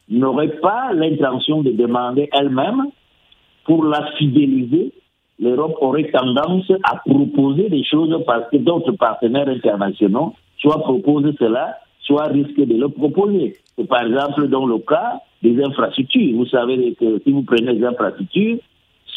n'aurait 0.08 0.60
pas 0.60 0.92
l'intention 0.92 1.62
de 1.62 1.70
demander 1.70 2.28
elle-même 2.32 2.82
pour 3.64 3.84
la 3.84 4.12
fidéliser, 4.18 4.92
l'Europe 5.38 5.76
aurait 5.80 6.10
tendance 6.10 6.70
à 6.82 6.96
proposer 6.96 7.68
des 7.68 7.84
choses 7.84 8.16
parce 8.26 8.48
que 8.50 8.58
d'autres 8.58 8.92
partenaires 8.92 9.48
internationaux 9.48 10.34
soit 10.58 10.78
proposent 10.80 11.34
cela, 11.38 11.78
soit 12.00 12.24
risquent 12.24 12.66
de 12.66 12.76
le 12.76 12.88
proposer. 12.88 13.56
C'est 13.76 13.88
par 13.88 14.06
exemple 14.06 14.48
dans 14.48 14.66
le 14.66 14.78
cas 14.78 15.20
des 15.42 15.62
infrastructures. 15.62 16.36
Vous 16.36 16.46
savez 16.46 16.94
que 16.94 17.20
si 17.24 17.32
vous 17.32 17.42
prenez 17.42 17.72
les 17.72 17.84
infrastructures, 17.84 18.58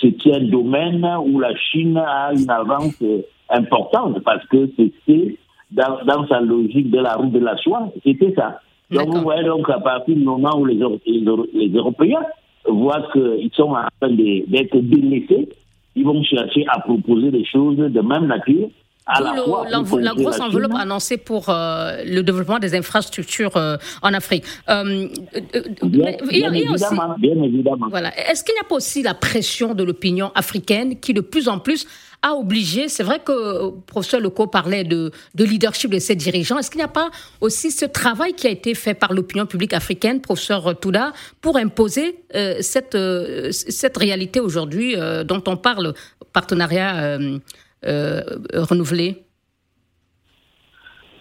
c'est 0.02 0.16
un 0.34 0.46
domaine 0.46 1.06
où 1.26 1.40
la 1.40 1.56
Chine 1.56 1.98
a 1.98 2.32
une 2.34 2.50
avance 2.50 3.02
importante 3.50 4.20
parce 4.24 4.46
que 4.48 4.70
c'était 4.76 5.38
dans, 5.72 6.04
dans 6.06 6.28
sa 6.28 6.40
logique 6.40 6.92
de 6.92 7.00
la 7.00 7.16
route 7.16 7.32
de 7.32 7.40
la 7.40 7.58
soie, 7.58 7.90
c'était 8.04 8.34
ça. 8.34 8.62
Donc 8.92 9.10
vous 9.10 9.22
voyez 9.22 9.44
donc 9.44 9.70
à 9.70 9.80
partir 9.80 10.16
du 10.16 10.24
moment 10.24 10.58
où 10.58 10.66
les, 10.66 10.76
les 10.76 11.70
Européens 11.70 12.24
voient 12.68 13.08
qu'ils 13.12 13.52
sont 13.54 13.72
en 13.72 13.88
train 14.00 14.12
d'être 14.12 14.78
délaissés, 14.78 15.50
ils 15.96 16.06
vont 16.06 16.24
chercher 16.24 16.66
à 16.70 16.80
proposer 16.80 17.32
des 17.32 17.46
choses 17.46 17.78
de 17.78 18.02
même 18.02 18.28
nature. 18.28 18.70
À 19.10 19.22
la, 19.22 19.36
fois 19.38 19.66
la, 20.02 20.14
grosse 20.14 20.40
enveloppe 20.42 20.74
annoncée 20.76 21.16
pour 21.16 21.48
euh, 21.48 22.04
le 22.06 22.22
développement 22.24 22.60
des 22.60 22.76
infrastructures 22.76 23.56
euh, 23.56 23.78
en 24.02 24.14
Afrique. 24.14 24.44
Euh, 24.68 25.08
bien, 25.84 26.52
évidemment, 26.52 27.16
bien 27.18 27.42
évidemment. 27.42 27.88
Voilà. 27.90 28.10
Est-ce 28.30 28.44
qu'il 28.44 28.54
n'y 28.54 28.60
a 28.60 28.68
pas 28.68 28.76
aussi 28.76 29.04
la 29.04 29.14
pression 29.14 29.74
de 29.74 29.84
l'opinion 29.86 30.30
africaine 30.36 31.00
qui 31.00 31.14
de 31.14 31.22
plus 31.22 31.48
en 31.48 31.58
plus 31.58 31.88
a 32.22 32.34
obligé, 32.34 32.88
c'est 32.88 33.04
vrai 33.04 33.20
que 33.20 33.32
le 33.32 33.68
euh, 33.68 33.72
professeur 33.86 34.20
Leco 34.20 34.48
parlait 34.48 34.84
de, 34.84 35.12
de 35.36 35.44
leadership 35.44 35.92
de 35.92 36.00
ses 36.00 36.16
dirigeants, 36.16 36.58
est-ce 36.58 36.72
qu'il 36.72 36.80
n'y 36.80 36.86
a 36.86 36.90
pas 36.90 37.10
aussi 37.42 37.72
ce 37.72 37.86
travail 37.86 38.34
qui 38.34 38.48
a 38.48 38.50
été 38.50 38.74
fait 38.74 38.94
par 38.94 39.14
l'opinion 39.14 39.46
publique 39.46 39.74
africaine, 39.74 40.20
professeur 40.22 40.80
Touda, 40.80 41.14
pour 41.42 41.58
imposer 41.58 42.20
euh, 42.36 42.56
cette, 42.62 42.96
euh, 42.96 43.52
cette 43.52 43.98
réalité 43.98 44.40
aujourd'hui 44.40 44.96
dont 45.26 45.44
on 45.48 45.58
parle, 45.58 45.94
partenariat 46.34 47.18
renouvelé? 47.84 49.24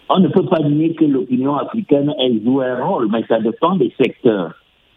On 0.09 0.19
ne 0.19 0.29
peut 0.29 0.45
pas 0.45 0.59
nier 0.59 0.95
que 0.95 1.05
l'opinion 1.05 1.55
africaine 1.57 2.13
joué 2.43 2.65
un 2.65 2.83
rôle, 2.83 3.09
mais 3.11 3.23
ça 3.27 3.39
dépend 3.39 3.75
des 3.75 3.93
secteurs. 4.01 4.53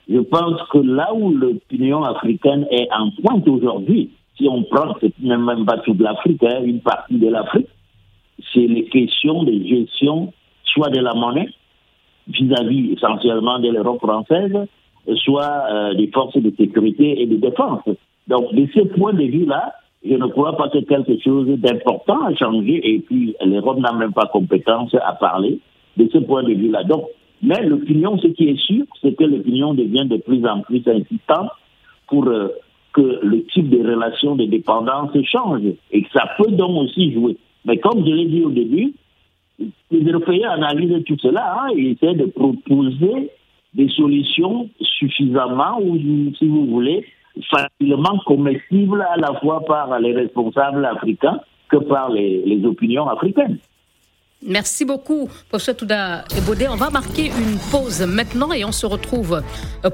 Je 0.08 0.18
pense 0.18 0.60
que 0.72 0.78
là 0.78 1.12
où 1.14 1.30
l'opinion 1.30 2.02
africaine 2.04 2.66
est 2.70 2.88
en 2.92 3.10
pointe 3.22 3.46
aujourd'hui, 3.46 4.10
si 4.40 4.48
on 4.48 4.62
prend, 4.62 4.94
c'est 5.00 5.12
même 5.20 5.66
pas 5.66 5.78
toute 5.78 6.00
l'Afrique, 6.00 6.42
hein, 6.42 6.62
une 6.64 6.80
partie 6.80 7.18
de 7.18 7.28
l'Afrique, 7.28 7.68
c'est 8.52 8.66
les 8.66 8.84
questions 8.84 9.42
de 9.42 9.52
gestion, 9.64 10.32
soit 10.64 10.88
de 10.88 11.00
la 11.00 11.12
monnaie, 11.14 11.48
vis-à-vis 12.28 12.92
essentiellement 12.92 13.58
de 13.58 13.68
l'Europe 13.68 14.00
française, 14.00 14.56
soit 15.16 15.64
euh, 15.70 15.94
des 15.94 16.08
forces 16.08 16.36
de 16.36 16.52
sécurité 16.56 17.20
et 17.20 17.26
de 17.26 17.36
défense. 17.36 17.82
Donc, 18.28 18.54
de 18.54 18.66
ce 18.74 18.80
point 18.80 19.12
de 19.12 19.24
vue-là, 19.24 19.74
je 20.04 20.14
ne 20.14 20.26
crois 20.26 20.56
pas 20.56 20.68
que 20.68 20.78
quelque 20.78 21.22
chose 21.22 21.48
d'important 21.58 22.24
a 22.24 22.34
changé 22.34 22.80
et 22.94 23.00
puis 23.00 23.34
l'Europe 23.44 23.78
n'a 23.78 23.92
même 23.92 24.12
pas 24.12 24.26
compétence 24.26 24.94
à 24.94 25.12
parler 25.12 25.58
de 25.96 26.08
ce 26.10 26.18
point 26.18 26.42
de 26.42 26.54
vue-là. 26.54 26.84
Donc, 26.84 27.04
mais 27.42 27.62
l'opinion, 27.66 28.18
ce 28.18 28.28
qui 28.28 28.48
est 28.48 28.60
sûr, 28.60 28.84
c'est 29.02 29.14
que 29.14 29.24
l'opinion 29.24 29.74
devient 29.74 30.06
de 30.06 30.16
plus 30.18 30.46
en 30.46 30.60
plus 30.60 30.82
insistante 30.86 31.50
pour 32.06 32.26
euh, 32.28 32.48
que 32.92 33.20
le 33.22 33.44
type 33.44 33.68
de 33.68 33.78
relation 33.78 34.34
de 34.34 34.44
dépendance 34.44 35.10
change. 35.24 35.62
Et 35.92 36.04
ça 36.12 36.28
peut 36.36 36.50
donc 36.52 36.84
aussi 36.84 37.12
jouer. 37.12 37.36
Mais 37.64 37.78
comme 37.78 38.04
je 38.04 38.12
l'ai 38.12 38.26
dit 38.26 38.42
au 38.42 38.50
début, 38.50 38.94
les 39.90 40.10
Européens 40.10 40.50
analysent 40.50 41.04
tout 41.04 41.18
cela 41.20 41.54
hein, 41.60 41.68
et 41.76 41.90
essaient 41.90 42.14
de 42.14 42.26
proposer 42.26 43.30
des 43.74 43.88
solutions 43.88 44.68
suffisamment 44.80 45.80
ou, 45.80 45.96
si 46.38 46.48
vous 46.48 46.66
voulez, 46.66 47.04
facilement 47.50 48.18
comestibles 48.26 49.02
à 49.02 49.16
la 49.16 49.38
fois 49.40 49.60
par 49.64 49.98
les 50.00 50.12
responsables 50.12 50.84
africains 50.84 51.40
que 51.68 51.76
par 51.76 52.10
les 52.10 52.62
opinions 52.64 53.08
africaines. 53.08 53.58
Merci 54.46 54.86
beaucoup, 54.86 55.28
professeur 55.50 55.76
Touda 55.76 56.24
Ebodé. 56.36 56.66
On 56.68 56.76
va 56.76 56.88
marquer 56.88 57.26
une 57.26 57.58
pause 57.70 58.00
maintenant 58.00 58.52
et 58.52 58.64
on 58.64 58.72
se 58.72 58.86
retrouve 58.86 59.42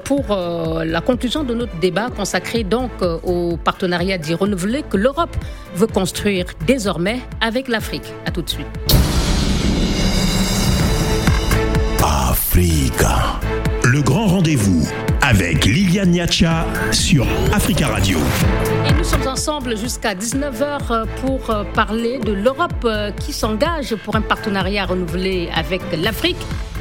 pour 0.05 0.31
euh, 0.31 0.85
la 0.85 1.01
conclusion 1.01 1.43
de 1.43 1.53
notre 1.53 1.77
débat 1.79 2.09
consacré 2.09 2.63
donc 2.63 2.91
euh, 3.01 3.19
au 3.23 3.57
partenariat 3.57 4.17
dit 4.17 4.33
renouvelé 4.33 4.83
que 4.89 4.95
l'Europe 4.95 5.35
veut 5.75 5.87
construire 5.87 6.45
désormais 6.65 7.19
avec 7.41 7.67
l'Afrique. 7.67 8.13
À 8.25 8.31
tout 8.31 8.41
de 8.41 8.49
suite. 8.49 8.67
Africa. 12.01 13.39
Le 13.83 14.01
grand 14.01 14.27
rendez-vous 14.27 14.87
avec 15.27 15.65
Liliane 15.65 16.11
Niacha 16.11 16.65
sur 16.93 17.27
Africa 17.53 17.87
Radio. 17.89 18.17
Et 18.89 18.93
nous 18.93 19.03
sommes 19.03 19.27
ensemble 19.27 19.77
jusqu'à 19.77 20.15
19h 20.15 21.05
pour 21.19 21.53
parler 21.73 22.19
de 22.19 22.31
l'Europe 22.31 22.87
qui 23.19 23.33
s'engage 23.33 23.95
pour 24.05 24.15
un 24.15 24.21
partenariat 24.21 24.85
renouvelé 24.85 25.49
avec 25.53 25.81
l'Afrique 26.01 26.37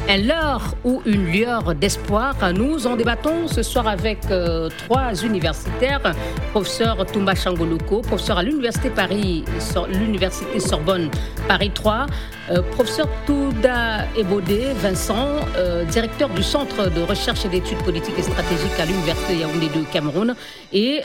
un 0.08 0.18
leurre 0.18 0.74
ou 0.84 1.02
une 1.04 1.26
lueur 1.26 1.74
d'espoir. 1.74 2.36
Nous 2.54 2.86
en 2.86 2.94
débattons 2.94 3.48
ce 3.48 3.62
soir 3.64 3.88
avec 3.88 4.18
euh, 4.30 4.68
trois 4.86 5.14
universitaires. 5.14 6.14
Professeur 6.52 7.04
Toumba 7.06 7.34
Changoloko, 7.34 8.02
professeur 8.02 8.38
à 8.38 8.42
l'Université 8.44 8.90
Paris, 8.90 9.44
l'Université 9.88 10.60
Sorbonne 10.60 11.10
Paris 11.48 11.72
3. 11.74 12.06
Euh, 12.50 12.62
professeur 12.62 13.08
Touda 13.26 14.06
Ebodé 14.16 14.72
Vincent, 14.80 15.40
euh, 15.56 15.84
directeur 15.84 16.28
du 16.28 16.42
Centre 16.42 16.90
de 16.90 17.00
recherche 17.02 17.44
et 17.44 17.48
d'études 17.48 17.82
politiques 17.82 18.18
et 18.18 18.22
stratégiques 18.22 18.78
à 18.78 18.84
l'Université 18.84 19.36
Yaoundé 19.38 19.68
de 19.68 19.84
Cameroun. 19.92 20.34
Et 20.72 21.00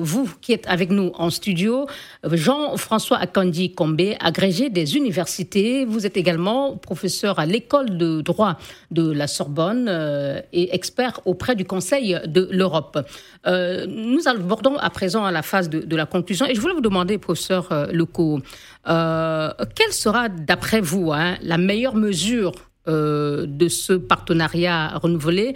vous 0.00 0.28
qui 0.40 0.52
êtes 0.52 0.66
avec 0.68 0.90
nous 0.90 1.12
en 1.14 1.30
studio, 1.30 1.86
Jean-François 2.24 3.18
Akandi 3.18 3.72
Kombe, 3.74 4.00
agrégé 4.20 4.70
des 4.70 4.96
universités. 4.96 5.84
Vous 5.84 6.06
êtes 6.06 6.16
également 6.16 6.76
professeur 6.76 7.38
à 7.38 7.46
l'école 7.46 7.96
de 7.96 8.20
droit 8.20 8.56
de 8.90 9.10
la 9.10 9.26
Sorbonne 9.26 9.86
euh, 9.88 10.40
et 10.52 10.74
expert 10.74 11.20
auprès 11.24 11.54
du 11.56 11.64
Conseil 11.64 12.18
de 12.26 12.48
l'Europe. 12.50 12.98
Euh, 13.46 13.86
nous 13.86 14.28
abordons 14.28 14.76
à 14.76 14.90
présent 14.90 15.24
à 15.24 15.30
la 15.30 15.42
phase 15.42 15.68
de, 15.68 15.96
la 15.96 16.06
conclusion 16.06 16.46
et 16.46 16.54
je 16.54 16.60
voulais 16.60 16.74
vous 16.74 16.80
demander, 16.80 17.18
professeur 17.18 17.70
euh, 17.72 17.86
Leco, 17.92 18.40
quelle 18.84 19.92
sera 19.92 20.28
d'après 20.28 20.80
vous 20.80 21.12
hein, 21.12 21.36
la 21.42 21.58
meilleure 21.58 21.94
mesure 21.94 22.52
de 22.86 23.68
ce 23.68 23.92
partenariat 23.92 24.88
renouvelé? 24.98 25.54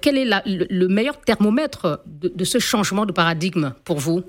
Quel 0.00 0.18
est 0.18 0.28
le, 0.46 0.86
meilleur 0.86 1.20
thermomètre 1.20 2.02
de, 2.06 2.44
ce 2.44 2.58
changement 2.58 3.06
de 3.06 3.12
paradigme 3.12 3.72
pour 3.84 3.98
vous? 3.98 4.22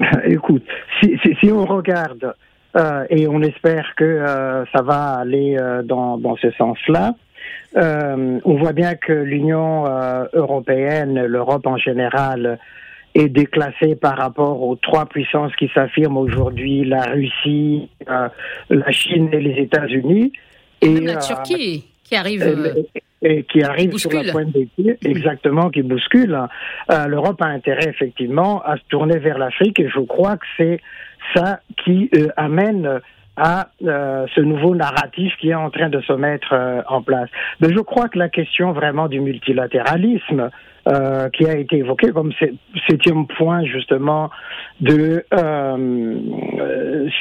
Écoute, 0.24 0.64
si 1.02 1.52
on 1.52 1.66
regarde 1.66 2.34
euh, 2.76 3.04
et 3.08 3.28
on 3.28 3.40
espère 3.42 3.92
que 3.96 4.04
euh, 4.04 4.64
ça 4.74 4.82
va 4.82 5.14
aller 5.14 5.56
euh, 5.58 5.82
dans 5.82 6.36
ce 6.36 6.50
sens-là. 6.52 7.14
on 7.76 8.56
voit 8.56 8.72
bien 8.72 8.94
que 8.94 9.12
l'Union 9.12 9.84
européenne, 10.32 11.24
l'Europe 11.24 11.66
en 11.66 11.76
général, 11.76 12.58
est 13.14 13.28
déclassée 13.28 13.94
par 13.94 14.16
rapport 14.16 14.62
aux 14.62 14.76
trois 14.76 15.06
puissances 15.06 15.54
qui 15.56 15.70
s'affirment 15.74 16.18
aujourd'hui, 16.18 16.84
la 16.84 17.02
Russie, 17.04 17.88
la 18.06 18.90
Chine 18.90 19.28
et 19.32 19.40
les 19.40 19.62
États-Unis. 19.62 20.32
Et 20.80 21.00
la 21.00 21.16
Turquie 21.16 21.84
qui 22.02 22.16
arrive. 22.16 22.86
Et, 23.22 23.44
qui 23.44 23.62
arrive 23.62 23.96
sur 23.96 24.12
la 24.12 24.30
pointe 24.30 24.52
des 24.52 24.66
pieds, 24.76 24.98
exactement, 25.02 25.70
qui 25.70 25.82
bouscule. 25.82 26.38
L'Europe 27.08 27.40
a 27.40 27.46
intérêt 27.46 27.88
effectivement 27.88 28.62
à 28.62 28.76
se 28.76 28.82
tourner 28.90 29.18
vers 29.18 29.38
l'Afrique 29.38 29.80
et 29.80 29.88
je 29.88 30.00
crois 30.00 30.36
que 30.36 30.44
c'est 30.58 30.80
ça 31.34 31.60
qui 31.82 32.10
euh, 32.14 32.28
amène 32.36 33.00
à 33.36 33.68
euh, 33.84 34.26
ce 34.34 34.40
nouveau 34.40 34.74
narratif 34.74 35.32
qui 35.40 35.50
est 35.50 35.54
en 35.54 35.70
train 35.70 35.88
de 35.88 36.00
se 36.02 36.12
mettre 36.12 36.52
euh, 36.52 36.82
en 36.88 37.02
place. 37.02 37.28
Mais 37.60 37.68
je 37.72 37.80
crois 37.80 38.08
que 38.08 38.18
la 38.18 38.28
question 38.28 38.72
vraiment 38.72 39.08
du 39.08 39.20
multilatéralisme 39.20 40.50
qui 41.32 41.46
a 41.46 41.56
été 41.56 41.78
évoqué 41.78 42.10
comme 42.10 42.30
septième 42.86 43.26
point 43.26 43.64
justement 43.64 44.28
de 44.82 45.24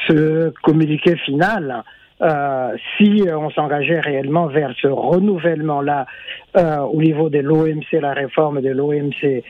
ce 0.10 0.50
communiqué 0.64 1.16
final, 1.16 1.86
si 2.98 3.24
on 3.34 3.50
s'engageait 3.52 4.02
réellement 4.02 4.48
vers 4.48 4.76
ce 4.82 4.88
renouvellement-là 4.88 6.08
au 6.92 7.02
niveau 7.02 7.30
de 7.30 7.40
l'OMC, 7.40 8.02
la 8.02 8.12
réforme 8.12 8.60
de 8.60 8.70
l'OMC, 8.70 9.46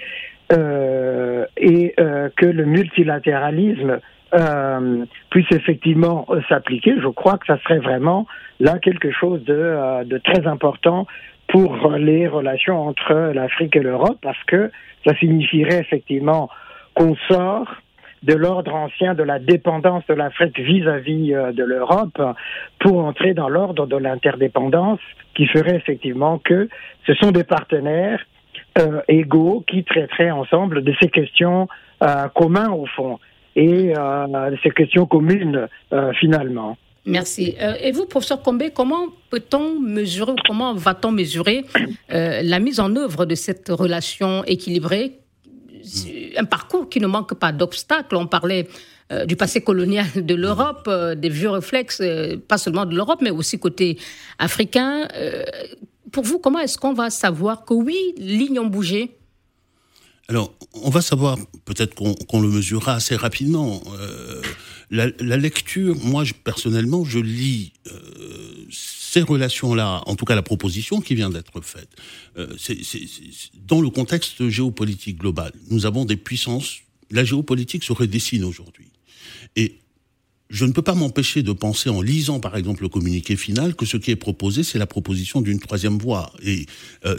et 1.58 1.96
que 2.36 2.46
le 2.46 2.66
multilatéralisme 2.66 4.00
euh, 4.34 5.06
puisse 5.30 5.52
effectivement 5.52 6.26
euh, 6.30 6.42
s'appliquer, 6.50 6.96
je 7.02 7.08
crois 7.08 7.38
que 7.38 7.46
ça 7.46 7.58
serait 7.60 7.80
vraiment 7.80 8.28
là 8.60 8.80
quelque 8.80 9.12
chose 9.12 9.44
de, 9.44 9.54
euh, 9.54 10.04
de 10.04 10.18
très 10.18 10.48
important 10.48 11.08
pour 11.48 11.92
les 11.92 12.28
relations 12.28 12.88
entre 12.88 13.32
l'Afrique 13.34 13.76
et 13.76 13.82
l'Europe, 13.82 14.18
parce 14.22 14.42
que 14.46 14.72
ça 15.06 15.16
signifierait 15.18 15.80
effectivement 15.80 16.50
qu'on 16.96 17.16
sort 17.28 17.68
de 18.24 18.34
l'ordre 18.34 18.74
ancien 18.74 19.14
de 19.14 19.24
la 19.24 19.38
dépendance 19.40 20.04
de 20.08 20.14
l'Afrique 20.14 20.58
vis-à-vis 20.58 21.34
de 21.34 21.64
l'Europe 21.64 22.22
pour 22.80 23.04
entrer 23.04 23.34
dans 23.34 23.50
l'ordre 23.50 23.86
de 23.86 23.98
l'interdépendance 23.98 25.02
qui 25.36 25.46
ferait 25.48 25.76
effectivement 25.76 26.38
que 26.38 26.70
ce 27.06 27.14
sont 27.16 27.32
des 27.32 27.44
partenaires 27.44 28.24
euh, 28.80 29.02
égaux 29.08 29.64
qui 29.68 29.84
traiteraient 29.84 30.32
ensemble 30.32 30.84
de 30.84 30.96
ces 31.00 31.08
questions 31.08 31.68
euh, 32.02 32.28
communes 32.34 32.72
au 32.72 32.88
fond 32.88 33.20
et 33.56 33.94
euh, 33.98 34.56
ces 34.64 34.72
questions 34.72 35.06
communes 35.06 35.68
euh, 35.92 36.12
finalement. 36.20 36.78
Merci. 37.06 37.56
Euh, 37.62 37.74
et 37.82 37.92
vous, 37.92 38.06
professeur 38.06 38.42
Combé, 38.42 38.72
comment 38.72 39.08
peut-on 39.30 39.80
mesurer, 39.80 40.34
comment 40.48 40.74
va-t-on 40.74 41.12
mesurer 41.12 41.66
la 42.10 42.60
mise 42.60 42.80
en 42.80 42.96
œuvre 42.96 43.26
de 43.26 43.36
cette 43.36 43.70
relation 43.70 44.44
équilibrée? 44.46 45.20
Un 46.38 46.46
parcours 46.46 46.88
qui 46.88 47.02
ne 47.02 47.08
manque 47.08 47.34
pas 47.34 47.52
d'obstacles. 47.52 48.16
On 48.16 48.28
parlait 48.28 48.68
du 49.28 49.36
passé 49.36 49.60
colonial 49.60 50.06
de 50.16 50.34
l'Europe, 50.34 50.90
des 51.18 51.28
vieux 51.28 51.50
réflexes, 51.50 52.02
pas 52.48 52.58
seulement 52.58 52.86
de 52.86 52.96
l'Europe, 52.96 53.20
mais 53.22 53.32
aussi 53.32 53.60
côté 53.60 53.98
africain. 54.40 55.10
pour 56.14 56.24
vous, 56.24 56.40
comment 56.40 56.60
est-ce 56.60 56.78
qu'on 56.78 56.94
va 56.94 57.10
savoir 57.10 57.66
que 57.66 57.74
oui, 57.74 57.98
lignes 58.18 58.60
ont 58.60 58.68
bougé 58.68 59.12
alors, 60.30 60.54
on 60.74 60.90
va 60.90 61.02
savoir, 61.02 61.38
peut-être 61.66 61.96
qu'on 61.96 62.42
le 62.42 62.48
mesurera 62.48 62.94
assez 62.96 63.16
rapidement. 63.16 63.84
Euh, 64.00 64.42
la, 64.90 65.38
lecture, 65.38 65.98
moi 66.06 66.24
personnellement, 66.46 67.04
je 67.04 67.20
lis 67.20 67.74
euh, 67.88 68.00
ces 68.72 69.22
relations-là, 69.22 70.02
en 70.06 70.16
tout 70.16 70.24
cas 70.24 70.36
la 70.36 70.42
proposition 70.42 71.02
qui 71.02 71.16
vient 71.16 71.30
d'être 71.30 71.60
faite, 71.62 71.90
euh, 72.38 72.56
dans 73.68 73.82
le 73.82 73.90
contexte 73.90 74.48
géopolitique 74.48 75.18
global. 75.18 75.52
Nous 75.70 75.86
avons 75.86 76.06
des 76.06 76.16
puissances, 76.16 76.78
la 77.12 77.26
géopolitique 77.26 77.84
se 77.84 77.92
redessine 77.92 78.46
aujourd'hui. 78.46 78.92
Et 79.58 79.80
je 80.50 80.64
ne 80.64 80.72
peux 80.72 80.82
pas 80.82 80.96
m'empêcher 80.96 81.44
de 81.44 81.52
penser, 81.52 81.90
en 81.90 82.02
lisant 82.02 82.40
par 82.40 82.56
exemple 82.56 82.84
le 82.84 82.90
communiqué 82.90 83.36
final, 83.36 83.76
que 83.76 83.86
ce 83.86 83.98
qui 83.98 84.12
est 84.12 84.16
proposé, 84.16 84.64
c'est 84.64 84.80
la 84.80 84.88
proposition 84.88 85.42
d'une 85.42 85.60
troisième 85.60 85.98
voie. 85.98 86.32
Et 86.44 86.66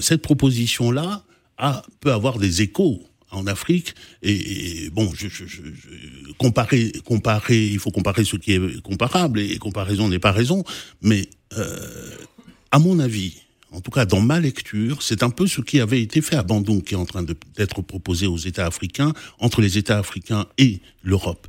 cette 0.01 0.23
proposition-là, 0.23 1.25
peut 2.01 2.13
avoir 2.13 2.39
des 2.39 2.63
échos 2.63 3.03
en 3.31 3.47
Afrique. 3.47 3.95
Et, 4.23 4.91
bon, 4.91 5.11
je, 5.15 5.29
comparer, 6.39 6.93
comparer, 7.05 7.67
il 7.67 7.79
faut 7.79 7.91
comparer 7.91 8.25
ce 8.25 8.37
qui 8.37 8.53
est 8.53 8.83
comparable 8.83 9.41
et 9.41 9.59
comparaison 9.59 10.09
n'est 10.09 10.19
pas 10.19 10.33
raison. 10.33 10.65
Mais 11.03 11.29
euh, 11.57 12.17
à 12.71 12.79
mon 12.79 12.99
avis, 12.99 13.43
en 13.73 13.81
tout 13.81 13.91
cas 13.91 14.07
dans 14.07 14.21
ma 14.21 14.41
lecture, 14.41 15.03
c'est 15.03 15.23
un 15.23 15.31
peu 15.31 15.47
ce 15.47 15.61
qui 15.61 15.81
avait 15.81 16.01
été 16.01 16.21
fait 16.23 16.37
à 16.37 16.43
Bandung, 16.43 16.83
qui 16.83 16.95
est 16.95 16.99
en 16.99 17.07
train 17.07 17.25
d'être 17.57 17.83
proposé 17.83 18.27
aux 18.27 18.39
États 18.39 18.67
africains, 18.67 19.13
entre 19.39 19.61
les 19.61 19.79
États 19.79 19.99
africains 19.99 20.47
et 20.59 20.81
l'Europe. 21.03 21.49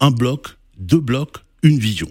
Un 0.00 0.12
bloc, 0.12 0.56
deux 0.78 1.00
blocs, 1.00 1.38
une 1.62 1.78
vision. 1.78 2.10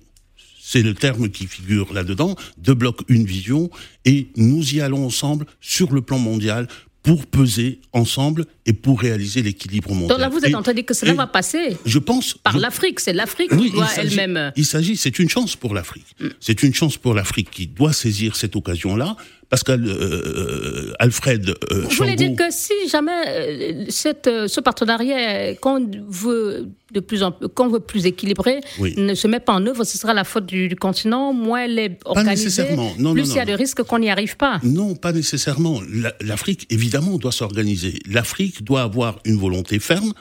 C'est 0.60 0.82
le 0.82 0.94
terme 0.94 1.30
qui 1.30 1.48
figure 1.48 1.94
là-dedans. 1.94 2.36
Deux 2.58 2.74
blocs, 2.74 3.00
une 3.08 3.24
vision. 3.24 3.70
Et 4.04 4.28
nous 4.36 4.76
y 4.76 4.82
allons 4.82 5.06
ensemble 5.06 5.46
sur 5.62 5.94
le 5.94 6.02
plan 6.02 6.20
mondial 6.20 6.68
pour 7.04 7.26
peser 7.26 7.82
ensemble 7.94 8.46
et 8.68 8.74
pour 8.74 9.00
réaliser 9.00 9.42
l'équilibre 9.42 9.90
mondial. 9.94 10.10
Donc 10.10 10.20
là, 10.20 10.30
vous 10.30 10.46
êtes 10.46 10.54
en 10.54 10.62
train 10.62 10.74
de 10.74 10.78
dire 10.78 10.86
que 10.86 10.94
cela 10.94 11.14
va 11.14 11.26
passer 11.26 11.78
je 11.86 12.00
pense, 12.00 12.34
par 12.36 12.58
l'Afrique. 12.60 13.00
C'est 13.00 13.14
l'Afrique 13.14 13.58
qui 13.58 13.72
doit 13.72 13.88
elle-même. 13.98 14.52
Il 14.56 14.66
s'agit, 14.66 14.98
c'est 14.98 15.18
une 15.20 15.30
chance 15.30 15.56
pour 15.56 15.74
l'Afrique. 15.74 16.06
Mm. 16.20 16.28
C'est 16.40 16.64
une 16.64 16.74
chance 16.74 16.98
pour 16.98 17.14
l'Afrique 17.14 17.50
qui 17.50 17.68
doit 17.68 17.94
saisir 17.94 18.36
cette 18.36 18.56
occasion-là 18.56 19.16
Pascal 19.50 19.86
euh, 19.88 20.94
Alfred 21.00 21.50
euh, 21.50 21.82
Vous 21.84 21.96
voulez 21.96 22.18
dire 22.18 22.36
que 22.36 22.52
si 22.52 22.74
jamais 22.92 23.86
cette, 23.90 24.30
ce 24.48 24.60
partenariat 24.60 25.56
qu'on 25.56 25.90
veut 26.10 26.68
de 26.94 27.00
plus 27.00 27.24
en 27.24 27.32
qu'on 27.32 27.68
veut 27.68 27.80
plus 27.80 28.06
équilibré, 28.06 28.62
ne 28.80 29.14
se 29.14 29.28
met 29.28 29.40
pas 29.40 29.54
en 29.54 29.66
œuvre, 29.66 29.84
ce 29.84 29.98
sera 29.98 30.14
la 30.14 30.24
faute 30.24 30.46
du, 30.46 30.76
continent. 30.76 31.34
Moins 31.34 31.64
elle 31.64 31.80
est 31.80 32.00
organisée, 32.06 32.64
plus 32.64 33.30
il 33.30 33.36
y 33.36 33.40
a 33.40 33.46
de 33.46 33.54
risques 33.54 33.84
qu'on 33.84 34.00
n'y 34.00 34.10
arrive 34.10 34.38
pas. 34.38 34.60
Non, 34.64 34.96
pas 34.96 35.12
nécessairement. 35.12 35.82
L'Afrique, 36.22 36.66
évidemment, 36.70 37.18
doit 37.18 37.32
s'organiser. 37.32 38.00
L'Afrique 38.10 38.57
doit 38.64 38.82
avoir 38.82 39.20
une 39.26 39.38
volonté 39.38 39.80
ferme, 39.80 40.14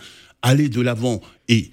aller 0.42 0.68
de 0.68 0.80
l'avant 0.80 1.20
et 1.48 1.70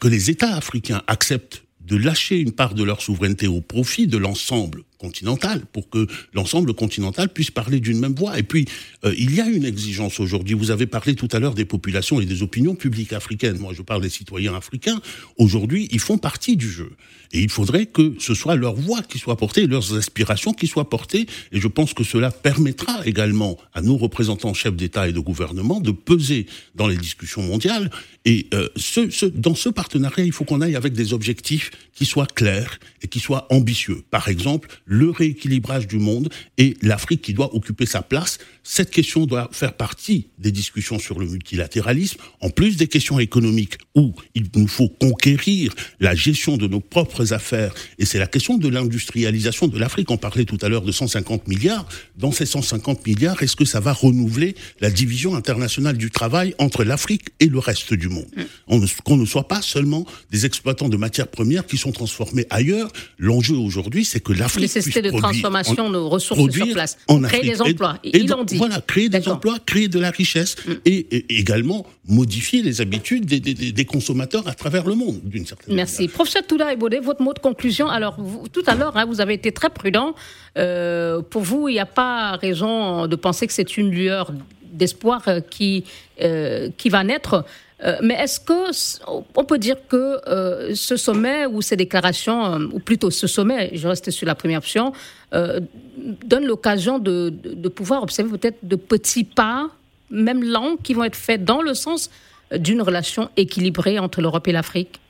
que 0.00 0.08
les 0.08 0.30
États 0.30 0.56
africains 0.56 1.02
acceptent 1.06 1.62
de 1.80 1.96
lâcher 1.96 2.38
une 2.38 2.52
part 2.52 2.74
de 2.74 2.82
leur 2.82 3.02
souveraineté 3.02 3.46
au 3.46 3.60
profit 3.60 4.06
de 4.06 4.16
l'ensemble 4.16 4.82
continental 4.98 5.62
pour 5.72 5.88
que 5.88 6.06
l'ensemble 6.34 6.74
continental 6.74 7.28
puisse 7.28 7.50
parler 7.50 7.80
d'une 7.80 7.98
même 7.98 8.14
voix. 8.14 8.38
Et 8.38 8.42
puis, 8.42 8.66
euh, 9.04 9.14
il 9.16 9.34
y 9.34 9.40
a 9.40 9.46
une 9.46 9.64
exigence 9.64 10.20
aujourd'hui. 10.20 10.54
Vous 10.54 10.70
avez 10.70 10.86
parlé 10.86 11.14
tout 11.14 11.28
à 11.32 11.38
l'heure 11.38 11.54
des 11.54 11.64
populations 11.64 12.20
et 12.20 12.26
des 12.26 12.42
opinions 12.42 12.74
publiques 12.74 13.12
africaines. 13.12 13.58
Moi, 13.58 13.72
je 13.74 13.82
parle 13.82 14.02
des 14.02 14.10
citoyens 14.10 14.54
africains. 14.54 15.00
Aujourd'hui, 15.36 15.88
ils 15.92 16.00
font 16.00 16.18
partie 16.18 16.56
du 16.56 16.70
jeu. 16.70 16.90
Et 17.32 17.40
il 17.40 17.50
faudrait 17.50 17.86
que 17.86 18.14
ce 18.18 18.34
soit 18.34 18.56
leur 18.56 18.74
voix 18.74 19.02
qui 19.02 19.18
soit 19.18 19.36
portée, 19.36 19.66
leurs 19.66 19.96
aspirations 19.96 20.52
qui 20.52 20.66
soient 20.66 20.88
portées. 20.88 21.26
Et 21.52 21.60
je 21.60 21.68
pense 21.68 21.94
que 21.94 22.04
cela 22.04 22.30
permettra 22.30 23.06
également 23.06 23.58
à 23.74 23.82
nos 23.82 23.96
représentants 23.96 24.54
chefs 24.54 24.76
d'État 24.76 25.08
et 25.08 25.12
de 25.12 25.20
gouvernement 25.20 25.80
de 25.80 25.90
peser 25.90 26.46
dans 26.74 26.88
les 26.88 26.96
discussions 26.96 27.42
mondiales. 27.42 27.90
Et 28.24 28.46
euh, 28.54 28.68
ce, 28.76 29.10
ce, 29.10 29.26
dans 29.26 29.54
ce 29.54 29.68
partenariat, 29.68 30.24
il 30.24 30.32
faut 30.32 30.44
qu'on 30.44 30.60
aille 30.60 30.76
avec 30.76 30.94
des 30.94 31.12
objectifs 31.12 31.70
qui 31.94 32.06
soient 32.06 32.26
clairs 32.26 32.78
et 33.02 33.08
qui 33.08 33.20
soient 33.20 33.46
ambitieux. 33.50 34.02
Par 34.10 34.28
exemple, 34.28 34.68
le 34.88 35.10
rééquilibrage 35.10 35.86
du 35.86 35.98
monde 35.98 36.30
et 36.56 36.76
l'Afrique 36.82 37.22
qui 37.22 37.34
doit 37.34 37.54
occuper 37.54 37.86
sa 37.86 38.02
place. 38.02 38.38
Cette 38.64 38.90
question 38.90 39.26
doit 39.26 39.48
faire 39.52 39.74
partie 39.74 40.28
des 40.38 40.50
discussions 40.50 40.98
sur 40.98 41.18
le 41.18 41.26
multilatéralisme, 41.26 42.18
en 42.40 42.50
plus 42.50 42.76
des 42.76 42.88
questions 42.88 43.18
économiques 43.18 43.78
où 43.94 44.14
il 44.34 44.46
nous 44.56 44.66
faut 44.66 44.88
conquérir 44.88 45.74
la 46.00 46.14
gestion 46.14 46.56
de 46.56 46.66
nos 46.66 46.80
propres 46.80 47.32
affaires. 47.32 47.74
Et 47.98 48.06
c'est 48.06 48.18
la 48.18 48.26
question 48.26 48.56
de 48.56 48.68
l'industrialisation 48.68 49.68
de 49.68 49.78
l'Afrique. 49.78 50.10
On 50.10 50.16
parlait 50.16 50.46
tout 50.46 50.58
à 50.62 50.68
l'heure 50.68 50.82
de 50.82 50.92
150 50.92 51.48
milliards. 51.48 51.86
Dans 52.16 52.32
ces 52.32 52.46
150 52.46 53.06
milliards, 53.06 53.42
est-ce 53.42 53.56
que 53.56 53.64
ça 53.64 53.80
va 53.80 53.92
renouveler 53.92 54.54
la 54.80 54.90
division 54.90 55.36
internationale 55.36 55.98
du 55.98 56.10
travail 56.10 56.54
entre 56.58 56.82
l'Afrique 56.84 57.26
et 57.40 57.46
le 57.46 57.58
reste 57.58 57.92
du 57.92 58.08
monde? 58.08 58.28
Mm. 58.36 58.86
Qu'on 59.04 59.16
ne 59.16 59.26
soit 59.26 59.48
pas 59.48 59.60
seulement 59.60 60.06
des 60.30 60.46
exploitants 60.46 60.88
de 60.88 60.96
matières 60.96 61.28
premières 61.28 61.66
qui 61.66 61.76
sont 61.76 61.92
transformés 61.92 62.46
ailleurs. 62.50 62.90
L'enjeu 63.18 63.56
aujourd'hui, 63.56 64.04
c'est 64.04 64.20
que 64.20 64.32
l'Afrique 64.32 64.77
de 64.80 65.10
transformation 65.10 65.90
de 65.90 65.98
ressources 65.98 66.40
sur 66.52 66.72
place. 66.72 66.98
créer 67.24 67.42
des 67.42 67.62
emplois. 67.62 67.98
Et, 68.04 68.18
Ils 68.18 68.34
dit. 68.46 68.56
Voilà, 68.56 68.80
créer 68.80 69.08
des 69.08 69.28
emplois, 69.28 69.58
créer 69.64 69.88
de 69.88 69.98
la 69.98 70.10
richesse 70.10 70.56
mm. 70.66 70.72
et, 70.84 71.38
également 71.38 71.86
modifier 72.06 72.62
les 72.62 72.80
habitudes 72.80 73.24
des, 73.26 73.84
consommateurs 73.84 74.46
à 74.46 74.54
travers 74.54 74.86
le 74.86 74.94
monde, 74.94 75.20
d'une 75.22 75.46
certaine 75.46 75.74
Merci. 75.74 75.92
manière. 75.94 76.00
Merci. 76.00 76.08
Professeur 76.08 76.46
Toula 76.46 76.72
Ebodé, 76.72 76.98
votre 76.98 77.22
mot 77.22 77.32
de 77.32 77.38
conclusion. 77.38 77.88
Alors, 77.88 78.16
tout 78.52 78.62
à 78.66 78.74
l'heure, 78.74 78.96
hein, 78.96 79.04
vous 79.06 79.20
avez 79.20 79.34
été 79.34 79.52
très 79.52 79.70
prudent. 79.70 80.14
Euh, 80.56 81.22
pour 81.22 81.42
vous, 81.42 81.68
il 81.68 81.74
n'y 81.74 81.80
a 81.80 81.86
pas 81.86 82.36
raison 82.36 83.06
de 83.06 83.16
penser 83.16 83.46
que 83.46 83.52
c'est 83.52 83.76
une 83.76 83.90
lueur 83.90 84.32
d'espoir 84.72 85.22
euh, 85.28 85.40
qui, 85.40 85.84
euh, 86.22 86.70
qui 86.76 86.88
va 86.88 87.04
naître. 87.04 87.44
Euh, 87.84 87.96
mais 88.02 88.14
est-ce 88.14 88.40
que 88.40 89.06
on 89.36 89.44
peut 89.44 89.58
dire 89.58 89.76
que 89.86 90.18
euh, 90.28 90.74
ce 90.74 90.96
sommet 90.96 91.46
ou 91.46 91.62
ces 91.62 91.76
déclarations, 91.76 92.44
euh, 92.44 92.66
ou 92.72 92.80
plutôt 92.80 93.10
ce 93.10 93.26
sommet, 93.28 93.70
je 93.72 93.86
reste 93.86 94.10
sur 94.10 94.26
la 94.26 94.34
première 94.34 94.58
option, 94.58 94.92
donne 95.32 96.46
l'occasion 96.46 96.98
de, 96.98 97.28
de, 97.28 97.68
pouvoir 97.68 98.02
observer 98.02 98.30
peut-être 98.38 98.58
de 98.62 98.76
petits 98.76 99.24
pas, 99.24 99.68
même 100.10 100.42
lents, 100.42 100.76
qui 100.82 100.94
vont 100.94 101.04
être 101.04 101.16
faits 101.16 101.44
dans 101.44 101.60
le 101.60 101.74
sens 101.74 102.10
d'une 102.56 102.80
relation 102.80 103.28
équilibrée 103.36 103.98
entre 103.98 104.22
l'Europe 104.22 104.48
et 104.48 104.52
l'Afrique? 104.52 105.00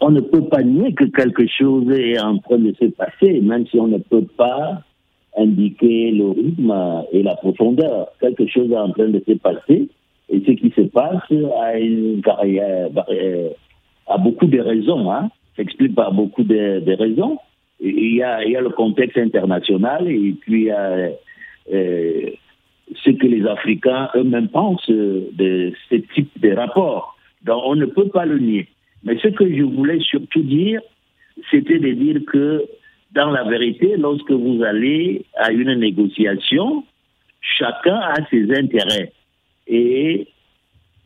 On 0.00 0.10
ne 0.10 0.20
peut 0.20 0.44
pas 0.44 0.62
nier 0.62 0.92
que 0.92 1.04
quelque 1.04 1.46
chose 1.48 1.90
est 1.90 2.20
en 2.20 2.38
train 2.38 2.58
de 2.58 2.74
se 2.78 2.84
passer, 2.86 3.40
même 3.40 3.66
si 3.68 3.80
on 3.80 3.88
ne 3.88 3.98
peut 3.98 4.26
pas 4.36 4.82
indiquer 5.36 6.10
le 6.10 6.28
rythme 6.28 7.04
et 7.12 7.22
la 7.22 7.36
profondeur. 7.36 8.08
Quelque 8.20 8.46
chose 8.46 8.70
est 8.70 8.76
en 8.76 8.92
train 8.92 9.08
de 9.08 9.22
se 9.26 9.32
passer 9.32 9.88
et 10.28 10.40
ce 10.46 10.52
qui 10.52 10.70
se 10.76 10.82
passe 10.82 11.22
a, 11.62 11.78
une, 11.78 12.20
beaucoup 14.18 14.46
de 14.46 14.60
raisons, 14.60 15.10
hein, 15.10 15.30
s'explique 15.56 15.94
par 15.94 16.12
beaucoup 16.12 16.44
de, 16.44 16.92
raisons. 16.96 17.38
Il 17.80 18.16
y, 18.16 18.22
a, 18.22 18.44
il 18.44 18.52
y, 18.52 18.56
a, 18.56 18.60
le 18.60 18.70
contexte 18.70 19.18
international 19.18 20.08
et 20.08 20.34
puis 20.40 20.62
il 20.62 20.66
y 20.66 20.70
a 20.70 21.10
euh, 21.72 22.30
ce 23.04 23.10
que 23.10 23.26
les 23.26 23.46
Africains 23.46 24.10
eux-mêmes 24.16 24.48
pensent 24.48 24.90
de 24.90 25.72
ce 25.88 25.94
type 26.14 26.30
de 26.40 26.52
rapport. 26.54 27.16
Donc 27.44 27.62
on 27.64 27.76
ne 27.76 27.86
peut 27.86 28.08
pas 28.08 28.26
le 28.26 28.38
nier. 28.38 28.68
Mais 29.04 29.16
ce 29.18 29.28
que 29.28 29.48
je 29.48 29.62
voulais 29.62 30.00
surtout 30.00 30.42
dire, 30.42 30.80
c'était 31.50 31.78
de 31.78 31.92
dire 31.92 32.20
que 32.26 32.64
dans 33.12 33.30
la 33.30 33.44
vérité, 33.44 33.96
lorsque 33.96 34.32
vous 34.32 34.62
allez 34.62 35.24
à 35.36 35.52
une 35.52 35.72
négociation, 35.74 36.84
chacun 37.40 37.94
a 37.94 38.16
ses 38.30 38.52
intérêts 38.52 39.12
et 39.68 40.28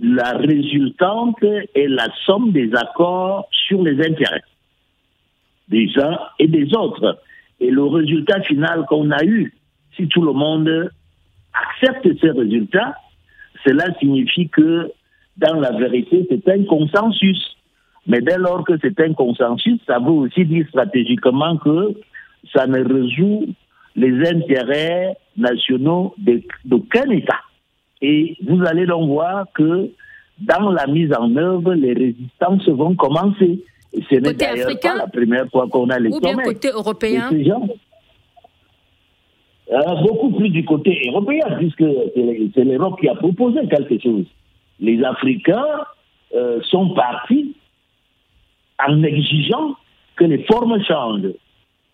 la 0.01 0.33
résultante 0.33 1.42
est 1.42 1.88
la 1.88 2.09
somme 2.25 2.53
des 2.53 2.75
accords 2.75 3.48
sur 3.51 3.83
les 3.83 3.98
intérêts 4.01 4.42
des 5.68 5.88
uns 5.98 6.18
et 6.38 6.48
des 6.48 6.75
autres. 6.75 7.18
Et 7.61 7.70
le 7.70 7.85
résultat 7.85 8.40
final 8.42 8.85
qu'on 8.88 9.11
a 9.11 9.25
eu, 9.25 9.53
si 9.96 10.09
tout 10.09 10.22
le 10.22 10.33
monde 10.33 10.90
accepte 11.55 12.09
ces 12.20 12.31
résultats, 12.31 12.96
cela 13.64 13.87
signifie 13.98 14.48
que 14.48 14.90
dans 15.37 15.55
la 15.61 15.72
vérité, 15.72 16.27
c'est 16.29 16.48
un 16.48 16.64
consensus. 16.64 17.57
Mais 18.07 18.20
dès 18.20 18.38
lors 18.38 18.64
que 18.64 18.75
c'est 18.83 18.98
un 19.01 19.14
consensus, 19.14 19.81
ça 19.87 19.98
veut 19.98 20.11
aussi 20.11 20.44
dire 20.44 20.66
stratégiquement 20.68 21.57
que 21.57 21.94
ça 22.53 22.66
ne 22.66 22.83
résout 22.83 23.55
les 23.94 24.29
intérêts 24.29 25.16
nationaux 25.37 26.14
d'aucun 26.64 27.09
État. 27.11 27.40
Et 28.02 28.36
vous 28.46 28.62
allez 28.66 28.84
donc 28.84 29.08
voir 29.08 29.46
que 29.54 29.90
dans 30.40 30.70
la 30.70 30.86
mise 30.88 31.12
en 31.14 31.34
œuvre, 31.36 31.72
les 31.72 31.92
résistances 31.92 32.68
vont 32.68 32.94
commencer. 32.96 33.64
Et 33.92 34.02
ce 34.10 34.16
n'est 34.16 34.34
d'ailleurs 34.34 34.70
pas 34.80 34.96
la 34.96 35.06
première 35.06 35.48
fois 35.50 35.68
qu'on 35.68 35.88
a 35.88 35.98
les 35.98 36.10
Ou 36.10 36.20
bien 36.20 36.36
côté 36.36 36.68
européen 36.70 37.30
euh, 39.70 39.94
Beaucoup 40.02 40.32
plus 40.32 40.50
du 40.50 40.64
côté 40.64 41.00
européen, 41.08 41.46
puisque 41.58 41.84
c'est 42.54 42.64
l'Europe 42.64 43.00
qui 43.00 43.08
a 43.08 43.14
proposé 43.14 43.60
quelque 43.68 44.02
chose. 44.02 44.24
Les 44.80 45.02
Africains 45.04 45.64
euh, 46.34 46.60
sont 46.62 46.90
partis 46.94 47.54
en 48.84 49.02
exigeant 49.04 49.76
que 50.16 50.24
les 50.24 50.42
formes 50.44 50.82
changent. 50.82 51.34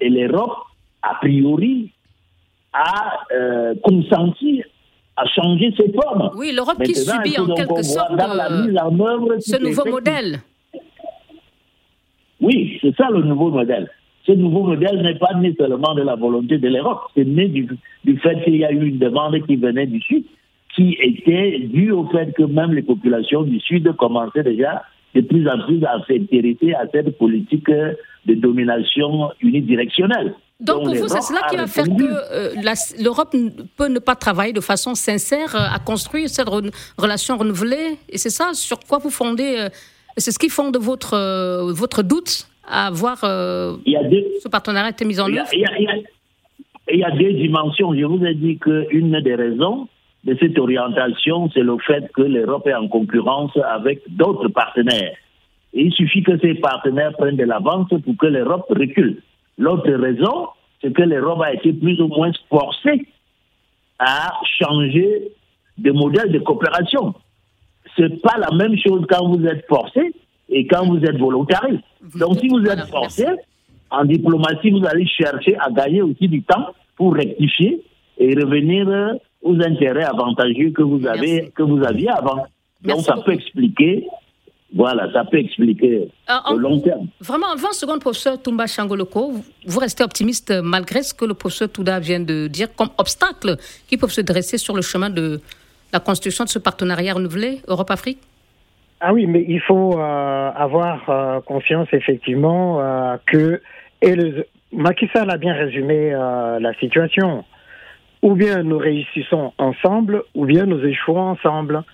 Et 0.00 0.08
l'Europe, 0.08 0.56
a 1.02 1.16
priori, 1.16 1.90
a 2.72 3.18
euh, 3.32 3.74
consenti 3.82 4.62
à 5.18 5.26
changer 5.26 5.72
ses 5.76 5.92
formes. 5.92 6.30
Oui, 6.36 6.52
l'Europe 6.54 6.82
qui 6.82 6.94
subit 6.94 7.38
en 7.38 7.46
quelque 7.54 7.82
sorte 7.82 8.12
euh, 8.12 9.38
ce 9.40 9.62
nouveau 9.62 9.84
modèle. 9.86 10.38
Oui, 12.40 12.78
c'est 12.80 12.94
ça 12.96 13.08
le 13.10 13.22
nouveau 13.22 13.50
modèle. 13.50 13.90
Ce 14.24 14.32
nouveau 14.32 14.62
modèle 14.62 15.02
n'est 15.02 15.18
pas 15.18 15.34
né 15.34 15.54
seulement 15.58 15.94
de 15.94 16.02
la 16.02 16.14
volonté 16.14 16.58
de 16.58 16.68
l'Europe, 16.68 17.00
c'est 17.16 17.24
né 17.24 17.48
du, 17.48 17.66
fait 18.18 18.44
qu'il 18.44 18.56
y 18.56 18.64
a 18.64 18.70
eu 18.70 18.88
une 18.88 18.98
demande 18.98 19.44
qui 19.46 19.56
venait 19.56 19.86
du 19.86 20.00
Sud, 20.02 20.24
qui 20.76 20.96
était 21.02 21.58
due 21.60 21.90
au 21.90 22.06
fait 22.08 22.32
que 22.34 22.44
même 22.44 22.72
les 22.72 22.82
populations 22.82 23.42
du 23.42 23.58
Sud 23.60 23.90
commençaient 23.96 24.44
déjà 24.44 24.82
de 25.14 25.22
plus 25.22 25.48
en 25.48 25.58
plus 25.66 25.82
à 25.84 25.98
s'intéresser 26.06 26.74
à 26.74 26.86
cette 26.92 27.16
politique 27.18 27.70
de 27.70 28.34
domination 28.34 29.30
unidirectionnelle. 29.40 30.34
Donc, 30.60 30.84
pour 30.84 30.94
vous, 30.94 31.08
c'est 31.08 31.22
cela 31.22 31.40
qui 31.48 31.56
va 31.56 31.68
faire 31.68 31.84
que 31.84 31.92
euh, 32.32 32.54
l'Europe 33.00 33.34
peut 33.76 33.86
ne 33.86 34.00
pas 34.00 34.16
travailler 34.16 34.52
de 34.52 34.60
façon 34.60 34.96
sincère 34.96 35.54
euh, 35.54 35.74
à 35.74 35.78
construire 35.78 36.28
cette 36.28 36.48
relation 36.98 37.36
renouvelée. 37.36 37.96
Et 38.08 38.18
c'est 38.18 38.30
ça 38.30 38.54
sur 38.54 38.80
quoi 38.80 38.98
vous 38.98 39.10
fondez. 39.10 39.56
Euh, 39.56 39.68
c'est 40.16 40.32
ce 40.32 40.38
qui 40.38 40.48
fonde 40.48 40.76
votre, 40.78 41.16
votre 41.72 42.02
doute 42.02 42.48
à 42.66 42.90
voir 42.90 43.18
ce 43.18 44.48
partenariat 44.48 44.90
été 44.90 45.04
mis 45.04 45.20
en 45.20 45.32
œuvre 45.32 45.48
il 46.90 46.98
y, 47.00 47.04
a 47.04 47.10
deux 47.10 47.32
dimensions. 47.32 47.94
Je 47.94 48.04
vous 48.04 48.24
ai 48.24 48.34
dit 48.34 48.58
qu'une 48.58 49.20
des 49.20 49.34
raisons 49.34 49.88
de 50.24 50.36
cette 50.40 50.58
orientation, 50.58 51.50
c'est 51.52 51.60
le 51.60 51.76
fait 51.86 52.10
que 52.12 52.22
l'Europe 52.22 52.66
est 52.66 52.74
en 52.74 52.88
concurrence 52.88 53.52
avec 53.70 54.02
d'autres 54.08 54.48
partenaires. 54.48 55.14
Et 55.74 55.82
il 55.82 55.92
suffit 55.92 56.22
que 56.22 56.38
ces 56.38 56.54
partenaires 56.54 57.12
prennent 57.12 57.36
de 57.36 57.44
l'avance 57.44 57.88
pour 57.88 58.16
que 58.18 58.26
l'Europe 58.26 58.66
recule. 58.70 59.22
L'autre 59.58 59.90
raison, 59.90 60.48
c'est 60.80 60.92
que 60.92 61.02
l'Europe 61.02 61.42
a 61.42 61.52
été 61.52 61.72
plus 61.72 62.00
ou 62.00 62.08
moins 62.08 62.30
forcée 62.48 63.06
à 63.98 64.32
changer 64.58 65.32
de 65.76 65.90
modèle 65.90 66.30
de 66.30 66.38
coopération. 66.38 67.14
Ce 67.96 68.02
n'est 68.02 68.16
pas 68.16 68.38
la 68.38 68.56
même 68.56 68.76
chose 68.78 69.04
quand 69.08 69.28
vous 69.28 69.44
êtes 69.44 69.66
forcé 69.66 70.12
et 70.48 70.66
quand 70.66 70.86
vous 70.86 71.02
êtes 71.04 71.18
volontariste. 71.18 71.82
Donc 72.18 72.38
si 72.38 72.48
vous 72.48 72.64
êtes 72.64 72.86
forcé, 72.86 73.26
en 73.90 74.04
diplomatie, 74.04 74.70
vous 74.70 74.84
allez 74.86 75.06
chercher 75.06 75.56
à 75.58 75.70
gagner 75.70 76.02
aussi 76.02 76.28
du 76.28 76.42
temps 76.42 76.68
pour 76.96 77.14
rectifier 77.14 77.82
et 78.18 78.34
revenir 78.34 78.86
aux 79.42 79.54
intérêts 79.54 80.04
avantageux 80.04 80.70
que 80.70 80.82
vous 80.82 81.06
avez 81.06 81.50
que 81.54 81.62
vous 81.62 81.82
aviez 81.84 82.10
avant. 82.10 82.46
Donc 82.82 83.00
ça 83.00 83.16
peut 83.24 83.32
expliquer 83.32 84.06
voilà, 84.74 85.10
ça 85.12 85.24
peut 85.24 85.38
expliquer 85.38 86.10
euh, 86.28 86.52
au 86.52 86.58
long 86.58 86.78
terme. 86.80 87.06
Vraiment, 87.20 87.54
20 87.56 87.72
secondes, 87.72 88.00
professeur 88.00 88.40
Toumba 88.40 88.66
Changoloko, 88.66 89.32
vous 89.66 89.78
restez 89.78 90.04
optimiste 90.04 90.52
malgré 90.62 91.02
ce 91.02 91.14
que 91.14 91.24
le 91.24 91.32
professeur 91.32 91.70
Touda 91.70 91.98
vient 92.00 92.20
de 92.20 92.48
dire 92.48 92.74
comme 92.76 92.90
obstacle 92.98 93.56
qui 93.88 93.96
peuvent 93.96 94.12
se 94.12 94.20
dresser 94.20 94.58
sur 94.58 94.76
le 94.76 94.82
chemin 94.82 95.08
de 95.08 95.40
la 95.92 96.00
constitution 96.00 96.44
de 96.44 96.50
ce 96.50 96.58
partenariat 96.58 97.14
renouvelé 97.14 97.62
Europe-Afrique? 97.66 98.18
Ah 99.00 99.14
oui, 99.14 99.26
mais 99.26 99.44
il 99.48 99.60
faut 99.60 99.98
euh, 99.98 100.50
avoir 100.54 101.08
euh, 101.08 101.40
confiance 101.40 101.88
effectivement 101.92 102.82
que 103.24 103.62
et 104.02 104.14
le, 104.14 104.46
Macky 104.72 105.08
Sall 105.14 105.30
a 105.30 105.38
bien 105.38 105.54
résumé 105.54 106.10
la 106.10 106.74
situation. 106.78 107.44
Ou 108.20 108.34
bien 108.34 108.62
nous 108.64 108.78
réussissons 108.78 109.52
ensemble, 109.58 110.24
ou 110.34 110.44
bien 110.44 110.66
nous 110.66 110.84
échouons 110.84 111.20
ensemble. 111.20 111.84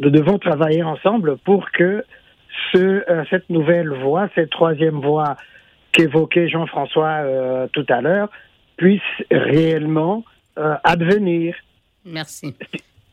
Nous 0.00 0.10
devons 0.10 0.38
travailler 0.38 0.82
ensemble 0.82 1.36
pour 1.44 1.70
que 1.70 2.02
ce, 2.72 2.78
euh, 2.78 3.24
cette 3.30 3.48
nouvelle 3.50 3.90
voie, 3.90 4.28
cette 4.34 4.50
troisième 4.50 5.00
voie 5.00 5.36
qu'évoquait 5.92 6.48
Jean-François 6.48 7.22
euh, 7.22 7.66
tout 7.72 7.86
à 7.88 8.00
l'heure, 8.00 8.28
puisse 8.76 9.00
réellement 9.30 10.24
euh, 10.58 10.74
advenir. 10.84 11.54
Merci. 12.04 12.54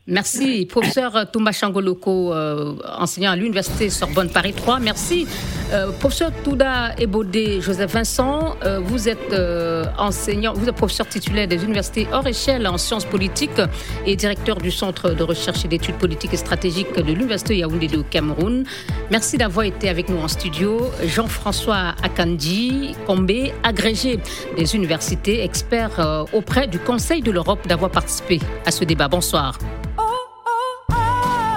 Merci, 0.08 0.66
professeur 0.66 1.30
Thomas 1.30 1.52
Changoloko, 1.52 2.34
euh, 2.34 2.74
enseignant 2.98 3.30
à 3.30 3.36
l'Université 3.36 3.88
Sorbonne 3.88 4.30
Paris 4.30 4.52
3. 4.52 4.80
Merci, 4.80 5.28
euh, 5.72 5.92
professeur 5.92 6.32
Touda 6.42 6.92
Ebodé 6.98 7.60
Joseph 7.60 7.92
Vincent. 7.92 8.56
Euh, 8.64 8.80
vous 8.80 9.08
êtes 9.08 9.32
enseignant, 9.96 10.54
vous 10.54 10.68
êtes 10.68 10.74
professeur 10.74 11.06
titulaire 11.06 11.46
des 11.46 11.62
universités 11.62 12.08
hors 12.12 12.26
échelle 12.26 12.66
en 12.66 12.78
sciences 12.78 13.04
politiques 13.04 13.60
et 14.04 14.16
directeur 14.16 14.56
du 14.56 14.72
Centre 14.72 15.10
de 15.10 15.22
recherche 15.22 15.64
et 15.64 15.68
d'études 15.68 15.98
politiques 15.98 16.34
et 16.34 16.36
stratégiques 16.36 16.96
de 16.96 17.02
l'Université 17.02 17.58
Yaoundé 17.58 17.86
de 17.86 18.02
Cameroun. 18.02 18.64
Merci 19.12 19.38
d'avoir 19.38 19.66
été 19.66 19.88
avec 19.88 20.08
nous 20.08 20.18
en 20.18 20.26
studio. 20.26 20.90
Jean-François 21.04 21.94
Akandi 22.02 22.96
Kombe, 23.06 23.30
agrégé 23.62 24.18
des 24.56 24.74
universités, 24.74 25.44
expert 25.44 26.26
auprès 26.32 26.66
du 26.66 26.80
Conseil 26.80 27.22
de 27.22 27.30
l'Europe, 27.30 27.68
d'avoir 27.68 27.92
participé 27.92 28.40
à 28.66 28.72
ce 28.72 28.82
débat. 28.82 29.06
Bonsoir. 29.06 29.58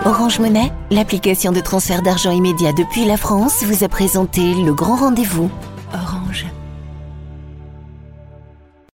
Orange 0.06 0.38
Monnaie, 0.38 0.72
l'application 0.92 1.52
de 1.52 1.60
transfert 1.60 2.04
d'argent 2.04 2.30
immédiat 2.30 2.74
depuis 2.74 3.06
la 3.06 3.18
France, 3.18 3.64
vous 3.64 3.84
a 3.84 3.88
présenté 3.88 4.54
le 4.54 4.72
grand 4.72 4.98
rendez-vous. 4.98 5.50